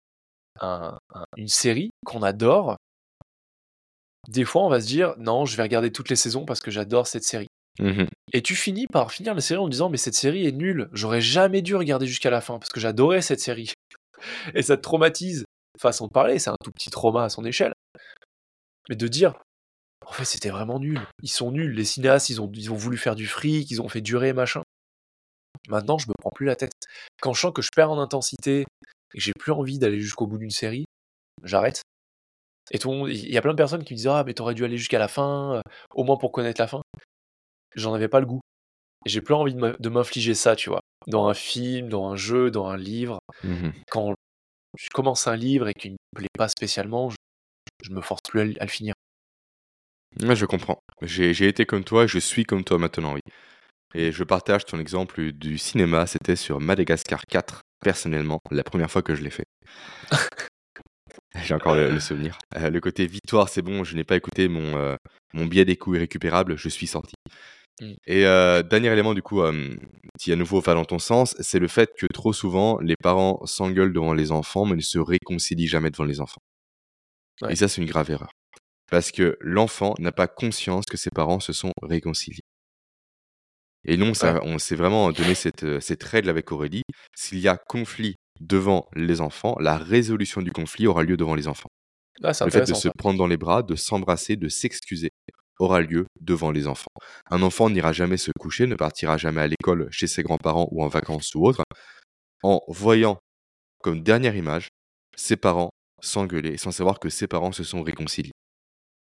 [0.61, 2.77] un- un- une série qu'on adore,
[4.29, 6.71] des fois on va se dire non, je vais regarder toutes les saisons parce que
[6.71, 7.49] j'adore cette série.
[7.83, 8.07] Mhm.
[8.33, 11.20] Et tu finis par finir la série en disant mais cette série est nulle, j'aurais
[11.20, 13.72] jamais dû regarder jusqu'à la fin parce que j'adorais cette série.
[14.55, 15.45] Et ça te traumatise.
[15.80, 17.72] Façon de parler, c'est un tout petit trauma à son échelle.
[18.89, 19.35] Mais de dire
[20.07, 22.97] en fait c'était vraiment nul, ils sont nuls, les cinéastes ils ont, ils ont voulu
[22.97, 24.62] faire du fric, ils ont fait durer machin.
[25.68, 26.72] Maintenant je me prends plus la tête.
[27.20, 30.26] Quand je sens que je perds en intensité et que j'ai plus envie d'aller jusqu'au
[30.28, 30.85] bout d'une série,
[31.43, 31.83] j'arrête.
[32.70, 34.78] Et il y a plein de personnes qui me disent ah mais t'aurais dû aller
[34.78, 35.61] jusqu'à la fin, euh,
[35.95, 36.83] au moins pour connaître la fin
[37.75, 38.41] j'en avais pas le goût.
[39.07, 40.81] J'ai plus envie de m'in- de m'infliger ça, tu vois.
[41.09, 43.18] Dans un film, dans un jeu, dans un livre.
[43.45, 43.73] Mhm.
[43.91, 44.14] Quand
[44.79, 47.16] je commence un livre et qu'il me plaît pas spécialement, je,
[47.85, 48.95] je me force plus à, le- à le finir.
[50.23, 50.79] Ouais, je comprends.
[51.01, 53.20] J'ai j'ai été comme toi, je suis comme toi maintenant, oui.
[53.95, 59.03] Et je partage ton exemple du cinéma, c'était sur Madagascar 4, personnellement, la première fois
[59.03, 59.45] que je l'ai fait.
[61.45, 62.39] J'ai encore le, le souvenir.
[62.57, 64.97] Euh, le côté victoire, c'est bon, je n'ai pas écouté mon, euh,
[65.35, 67.14] mon biais des coups irrécupérables, je suis sorti.
[67.83, 67.95] Mmh.
[68.07, 69.76] Et euh, dernier élément, du coup, euh,
[70.18, 73.45] qui à nouveau va dans ton sens, c'est le fait que trop souvent, les parents
[73.45, 76.43] s'engueulent devant les enfants, mais ne se réconcilient jamais devant les enfants.
[77.43, 77.53] Ouais.
[77.53, 78.30] Et ça, c'est une grave erreur.
[78.89, 82.45] Parce que l'enfant n'a pas conscience que ses parents se sont réconciliés.
[83.85, 86.83] Et nous, ça, on s'est vraiment donné cette, euh, cette règle avec Aurélie.
[87.16, 91.49] S'il y a conflit devant les enfants, la résolution du conflit aura lieu devant les
[91.49, 91.70] enfants.
[92.22, 95.11] Ah, Le fait de se prendre dans les bras, de s'embrasser, de s'excuser
[95.63, 96.91] aura lieu devant les enfants.
[97.31, 100.83] Un enfant n'ira jamais se coucher, ne partira jamais à l'école chez ses grands-parents ou
[100.83, 101.63] en vacances ou autre,
[102.43, 103.19] en voyant
[103.83, 104.69] comme dernière image
[105.17, 108.33] ses parents s'engueuler sans savoir que ses parents se sont réconciliés.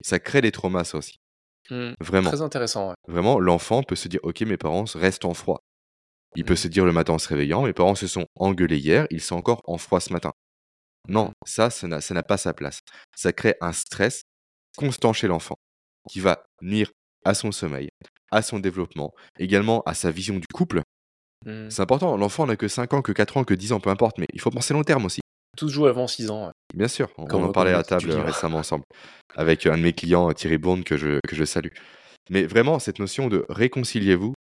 [0.03, 1.17] Ça crée des traumas, ça aussi.
[1.71, 1.93] Mmh.
[2.01, 2.31] Vraiment.
[2.31, 2.95] Très intéressant, ouais.
[3.09, 5.61] Vraiment, l'enfant peut se dire Ok, mes parents restent en froid.
[6.37, 6.57] Il peut Mhm.
[6.59, 9.37] se dire le matin en se réveillant Mes parents se sont engueulés hier, ils sont
[9.37, 10.33] encore en froid ce matin.
[11.09, 12.81] Non, ça, ça ça n'a pas sa place.
[13.17, 14.23] Ça crée un stress
[14.77, 15.57] constant chez l'enfant
[16.09, 16.91] qui va nuire
[17.25, 17.89] à son sommeil,
[18.31, 20.83] à son développement, également à sa vision du couple.
[21.47, 21.71] Mmh.
[21.71, 24.19] C'est important, l'enfant n'a que 5 ans, que 4 ans, que 10 ans, peu importe,
[24.19, 25.21] mais il faut penser long terme aussi.
[25.57, 26.47] Tous jouent avant 6 ans.
[26.47, 26.53] ouais.
[26.75, 28.85] Bien sûr, on, on en parlait à table euh, récemment ensemble
[29.35, 31.73] avec un de mes clients, Thierry Bourne, que je, que je salue.
[32.31, 34.35] Mais vraiment, cette notion de réconciliez-vous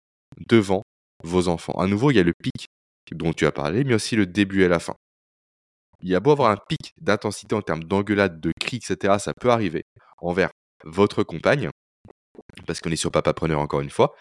[0.48, 0.82] devant
[1.24, 1.74] vos enfants.
[1.74, 2.66] À nouveau, il y a le pic
[3.12, 4.94] dont tu as parlé, mais aussi le début et la fin.
[6.02, 9.32] Il y a beau avoir un pic d'intensité en termes d'engueulade, de cris, etc., ça
[9.34, 9.82] peut arriver
[10.18, 10.50] envers
[10.84, 11.70] votre compagne,
[12.66, 14.14] parce qu'on est sur papa preneur encore une fois.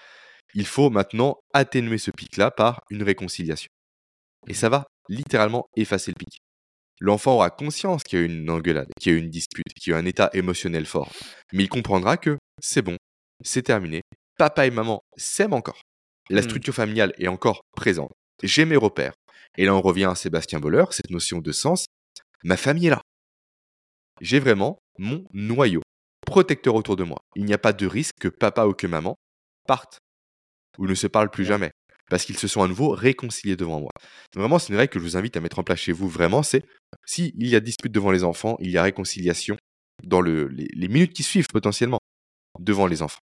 [0.54, 3.70] Il faut maintenant atténuer ce pic-là par une réconciliation.
[4.48, 6.40] Et ça va littéralement effacer le pic.
[7.00, 9.66] L'enfant aura conscience qu'il y a eu une engueulade, qu'il y a eu une dispute,
[9.80, 11.12] qu'il y a eu un état émotionnel fort.
[11.54, 12.98] Mais il comprendra que c'est bon,
[13.44, 14.02] c'est terminé.
[14.38, 15.82] Papa et maman s'aiment encore.
[16.30, 16.46] La Mm.
[16.46, 18.12] structure familiale est encore présente.
[18.42, 19.14] J'ai mes repères.
[19.58, 21.86] Et là, on revient à Sébastien Boller, cette notion de sens.
[22.44, 23.02] Ma famille est là.
[24.22, 25.82] J'ai vraiment mon noyau
[26.28, 27.18] protecteur autour de moi.
[27.36, 29.16] Il n'y a pas de risque que papa ou que maman
[29.66, 29.98] partent
[30.78, 31.72] ou ne se parlent plus jamais
[32.10, 33.92] parce qu'ils se sont à nouveau réconciliés devant moi.
[34.36, 36.08] Vraiment, c'est une règle que je vous invite à mettre en place chez vous.
[36.08, 36.64] Vraiment, c'est
[37.06, 39.58] si il y a dispute devant les enfants, il y a réconciliation
[40.04, 42.00] dans le, les, les minutes qui suivent potentiellement
[42.60, 43.20] devant les enfants.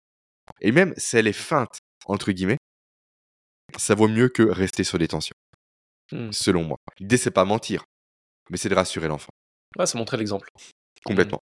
[0.61, 2.59] Et même si elle est feinte, entre guillemets,
[3.76, 5.36] ça vaut mieux que rester sur des tensions,
[6.12, 6.32] Hmm.
[6.32, 6.76] selon moi.
[6.98, 7.84] L'idée, c'est pas mentir,
[8.51, 9.30] mais c'est de rassurer l'enfant.
[9.78, 10.48] Ouais, c'est montrer l'exemple.
[11.05, 11.38] Complètement.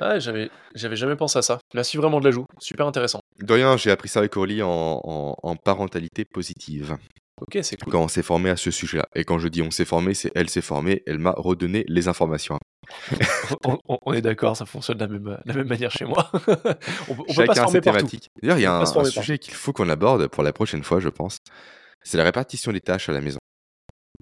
[0.00, 1.58] Ah, j'avais, j'avais jamais pensé à ça.
[1.74, 2.46] Merci vraiment de l'ajout.
[2.60, 3.20] Super intéressant.
[3.42, 4.68] De rien, j'ai appris ça avec Orly en,
[5.04, 6.96] en- en parentalité positive,
[7.40, 7.92] Ok, c'est cool.
[7.92, 9.06] quand on s'est formé à ce sujet-là.
[9.14, 12.08] Et quand je dis on s'est formé, c'est elle s'est formée, elle m'a redonné les
[12.08, 12.58] informations.
[13.64, 16.04] on, on- on est d'accord, ça fonctionne de la même, de la même manière chez
[16.04, 16.30] moi.
[16.32, 16.38] on,
[17.14, 18.16] peut- on peut pas se former partout.
[18.42, 21.08] D'ailleurs, il y a un sujet qu'il faut qu'on aborde pour la prochaine fois, je
[21.08, 21.38] pense.
[22.02, 23.38] C'est la répartition des tâches à la maison.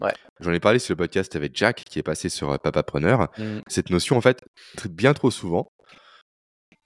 [0.00, 0.12] Ouais.
[0.40, 3.30] J'en ai parlé sur le podcast avec Jack, qui est passé sur euh, Papa Preneur.
[3.38, 3.60] Hmm.
[3.66, 4.44] Cette notion, en fait,
[4.90, 5.68] bien trop souvent,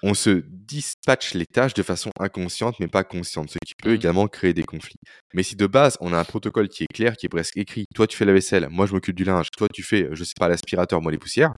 [0.03, 3.97] on se dispatche les tâches de façon inconsciente, mais pas consciente, ce qui peut Mhm.
[3.97, 4.97] également créer des conflits.
[5.35, 7.85] Mais si de base, on a un protocole qui est clair, qui est presque écrit,
[7.95, 10.33] toi tu fais la vaisselle, moi je m'occupe du linge, toi tu fais, je sais
[10.39, 11.53] pas, l'aspirateur, moi les poussières,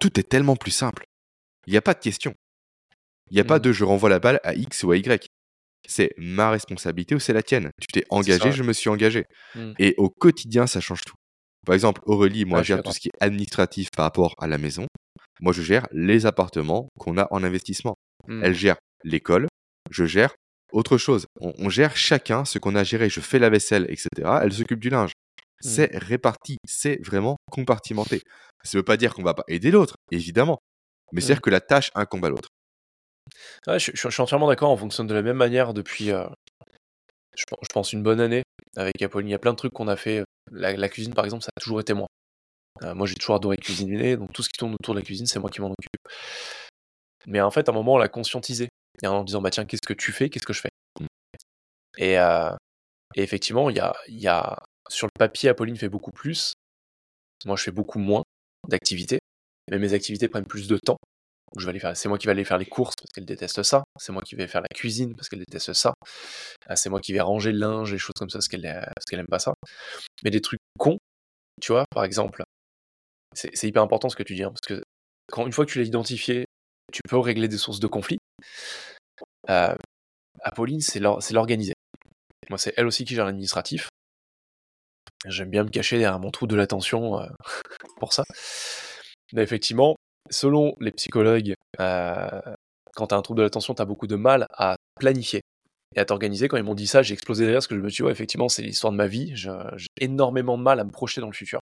[0.00, 1.04] tout est tellement plus simple.
[1.66, 2.34] Il n'y a pas de question.
[3.30, 3.62] Il n'y a pas Mhm.
[3.62, 5.26] de je renvoie la balle à X ou à Y.
[5.88, 7.70] C'est ma responsabilité ou c'est la tienne.
[7.80, 9.24] Tu t'es engagé, je me suis engagé.
[9.54, 9.74] Mhm.
[9.78, 11.14] Et au quotidien, ça change tout.
[11.66, 14.58] Par exemple, Aurélie, moi, Ouais, gère tout ce qui est administratif par rapport à la
[14.58, 14.86] maison.
[15.40, 17.94] Moi, je gère les appartements qu'on a en investissement.
[18.26, 18.42] Hmm.
[18.44, 19.48] Elle gère l'école,
[19.90, 20.34] je gère
[20.72, 21.26] autre chose.
[21.40, 23.08] On, on gère chacun ce qu'on a géré.
[23.08, 24.08] Je fais la vaisselle, etc.
[24.42, 25.12] Elle s'occupe du linge.
[25.64, 28.22] C'est réparti, c'est vraiment compartimenté.
[28.64, 30.58] Ça ne veut pas dire qu'on va pas aider l'autre, évidemment.
[31.12, 32.48] Mais c'est-à-dire que la tâche incombe à l'autre.
[33.66, 36.26] Je, suis entièrement d'accord, on fonctionne de la même manière depuis, euh,
[37.36, 38.42] je, pen- je pense, une bonne année
[38.76, 39.28] avec Apolline.
[39.28, 40.24] Il y a plein de trucs qu'on a fait.
[40.50, 42.08] La, cuisine, par exemple, ça a toujours été moi.
[42.82, 45.26] Euh, moi, j'ai toujours adoré cuisiner, donc tout ce qui tourne autour de la cuisine,
[45.26, 46.14] c'est moi qui m'en occupe.
[47.26, 48.68] Mais en fait, à un moment, on l'a conscientisé.
[49.02, 50.70] Et en disant, bah tiens, qu'est-ce que tu fais, qu'est-ce que je fais?
[51.98, 52.50] Et, euh,
[53.16, 54.58] effectivement, y a, y a,
[54.88, 56.54] sur le papier, Apolline fait beaucoup plus.
[57.44, 58.22] Moi, je fais beaucoup moins
[58.68, 59.18] d'activités.
[59.70, 60.98] Mais mes activités prennent plus de temps.
[61.56, 63.62] Je vais aller faire, c'est moi qui vais aller faire les courses parce qu'elle déteste
[63.62, 63.84] ça.
[63.98, 65.94] C'est moi qui vais faire la cuisine parce qu'elle déteste ça.
[66.66, 69.04] Ah, c'est moi qui vais ranger le linge, les choses comme ça parce qu'elle parce
[69.08, 69.52] qu'elle aime pas ça.
[70.24, 70.98] Mais des trucs cons,
[71.60, 72.42] tu vois, par exemple,
[73.34, 74.82] c'est hyper important ce que tu dis, hein, parce que
[75.30, 76.44] quand une fois que tu l'as identifié,
[76.92, 78.18] tu peux régler des sources de conflit.
[79.50, 79.74] Euh,
[80.42, 81.74] Apolline, c'est l'organiser.
[82.50, 83.88] Moi, c'est elle aussi qui gère l'administratif.
[85.26, 87.28] J'aime bien me cacher derrière mon trou de l'attention euh,
[88.00, 88.24] pour ça.
[89.32, 89.96] Mais effectivement,
[90.30, 92.40] selon les psychologues, euh,
[92.94, 95.42] quand tu as un trouble de l'attention, tu as beaucoup de mal à planifier
[95.94, 96.48] et à t'organiser.
[96.48, 98.12] Quand ils m'ont dit ça, j'ai explosé derrière parce que je me suis dit, ouais,
[98.12, 99.32] effectivement, c'est l'histoire de ma vie.
[99.34, 99.50] J'ai
[100.00, 101.60] énormément de mal à me projeter dans le futur.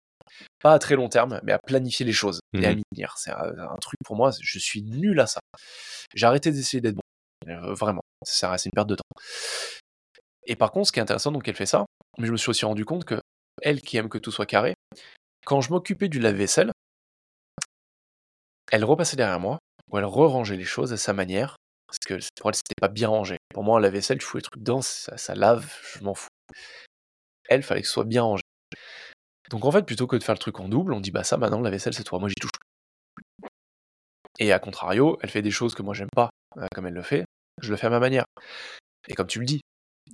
[0.61, 2.77] Pas à très long terme, mais à planifier les choses et à Mhm.
[2.77, 3.13] m'y tenir.
[3.17, 5.39] C'est un, un truc pour moi, je suis nul à ça.
[6.15, 7.01] J'ai arrêté d'essayer d'être bon.
[7.49, 9.03] Euh, vraiment, c'est une perte de temps.
[10.45, 11.85] Et par contre, ce qui est intéressant, donc elle fait ça,
[12.17, 13.19] mais je me suis aussi rendu compte que
[13.61, 14.73] elle qui aime que tout soit carré,
[15.45, 16.71] quand je m'occupais du lave-vaisselle,
[18.73, 19.59] elle repassait derrière moi,
[19.91, 23.07] ou elle re-rangeait les choses à sa manière, parce que pour elle, c'était pas bien
[23.07, 23.37] rangé.
[23.53, 26.29] Pour moi, la vaisselle, tu fous les trucs dedans, ça, lave, je m'en fous.
[27.47, 28.41] Elle, fallait que ce soit bien rangé.
[29.51, 31.37] Donc en fait, plutôt que de faire le truc en double, on dit bah ça
[31.37, 32.49] maintenant la vaisselle c'est toi, moi j'y touche.
[34.39, 37.03] Et à contrario, elle fait des choses que moi j'aime pas, euh, comme elle le
[37.03, 37.25] fait,
[37.61, 38.25] je le fais à ma manière.
[39.07, 39.61] Et comme tu le dis,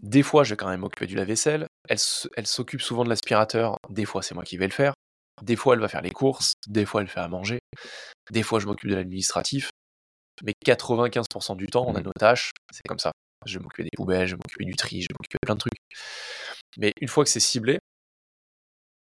[0.01, 4.03] des fois je vais quand même m'occuper du lave-vaisselle, elle s'occupe souvent de l'aspirateur, des
[4.03, 4.93] fois c'est moi qui vais le faire,
[5.41, 7.59] des fois elle va faire les courses, des fois elle fait à manger,
[8.31, 9.69] des fois je m'occupe de l'administratif,
[10.43, 12.05] mais 95% du temps on a Mhm.
[12.05, 13.11] nos tâches, c'est comme ça.
[13.45, 15.55] Je vais m'occuper des poubelles, je vais m'occuper du tri, je vais m'occuper de plein
[15.55, 15.73] de trucs.
[16.77, 17.79] Mais une fois que c'est ciblé,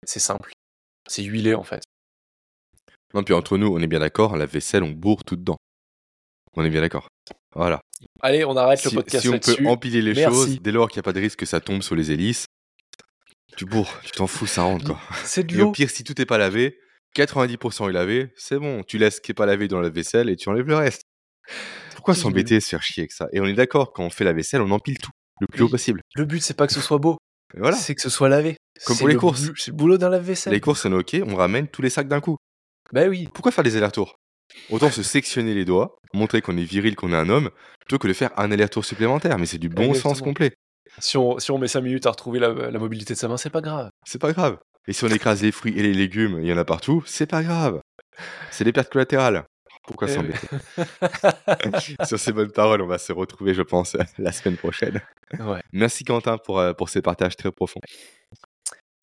[0.06, 0.50] c'est simple.
[1.08, 1.82] C'est huilé en fait.
[3.12, 5.56] Non, puis entre nous, on est bien d'accord, la vaisselle, on bourre tout dedans.
[6.56, 7.08] On est bien d'accord.
[7.56, 7.80] Voilà.
[8.20, 10.24] Allez, on arrête le podcast si on peut empiler les Merci.
[10.34, 12.46] choses, dès lors qu'il n'y a pas de risque que ça tombe sur les hélices,
[13.56, 15.00] tu bourres, tu t'en fous, ça rentre quoi.
[15.24, 15.72] C'est de Et au l'eau.
[15.72, 16.78] pire, si tout n'est pas lavé,
[17.16, 20.28] 90% est lavé, c'est bon, tu laisses ce qui n'est pas lavé dans la vaisselle
[20.28, 21.02] et tu enlèves le reste.
[21.94, 23.28] Pourquoi s'embêter et se faire chier avec ça?
[23.32, 25.66] Et on est d'accord, quand on fait la vaisselle, on empile tout, le plus Oui.
[25.66, 26.00] haut possible.
[26.14, 27.18] Le but, c'est pas que ce soit beau,
[27.56, 27.76] voilà.
[27.76, 28.56] c'est que ce soit lavé.
[28.86, 29.50] Comme pour les le courses.
[29.56, 30.52] C'est le boulot d'un lave-vaisselle.
[30.52, 32.36] Les courses, on est ok, on ramène tous les sacs d'un coup.
[32.92, 33.28] Bah oui.
[33.34, 34.16] Pourquoi faire des allers-retours?
[34.70, 38.08] Autant se sectionner les doigts, montrer qu'on est viril, qu'on est un homme, plutôt que
[38.08, 39.38] de faire un aller-retour supplémentaire.
[39.38, 40.14] Mais c'est du bon Exactement.
[40.14, 40.52] sens complet.
[40.98, 43.36] Si on, si on met 5 minutes à retrouver la, la mobilité de sa main,
[43.36, 43.90] c'est pas grave.
[44.04, 44.58] C'est pas grave.
[44.88, 47.26] Et si on écrase les fruits et les légumes, il y en a partout, c'est
[47.26, 47.80] pas grave.
[48.50, 49.44] C'est des pertes collatérales.
[49.86, 50.46] Pourquoi Eh s'embêter
[52.04, 55.00] Sur ces bonnes paroles, on va se retrouver, je pense, la semaine prochaine.
[55.38, 55.60] ouais.
[55.72, 57.80] Merci Quentin pour, euh, pour ces partages très profonds.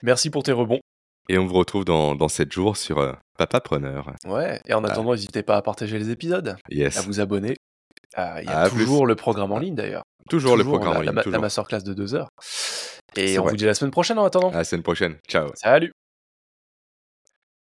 [0.03, 0.79] Merci pour tes rebonds.
[1.29, 4.13] Et on vous retrouve dans, dans 7 jours sur euh, Papa Preneur.
[4.25, 4.61] Ouais.
[4.65, 7.55] Et en attendant, n'hésitez pas à partager les épisodes, à vous abonner.
[8.15, 8.83] Ah, Il y a À plus.
[8.85, 10.03] toujours le programme en ligne d'ailleurs.
[10.29, 12.29] Toujours, le programme la, en la la masterclass de 2 heures.
[13.15, 13.51] Et on vrai.
[13.51, 14.51] vous dit la semaine prochaine en attendant.
[14.51, 15.17] À la semaine prochaine.
[15.27, 15.49] Ciao.
[15.55, 15.93] Salut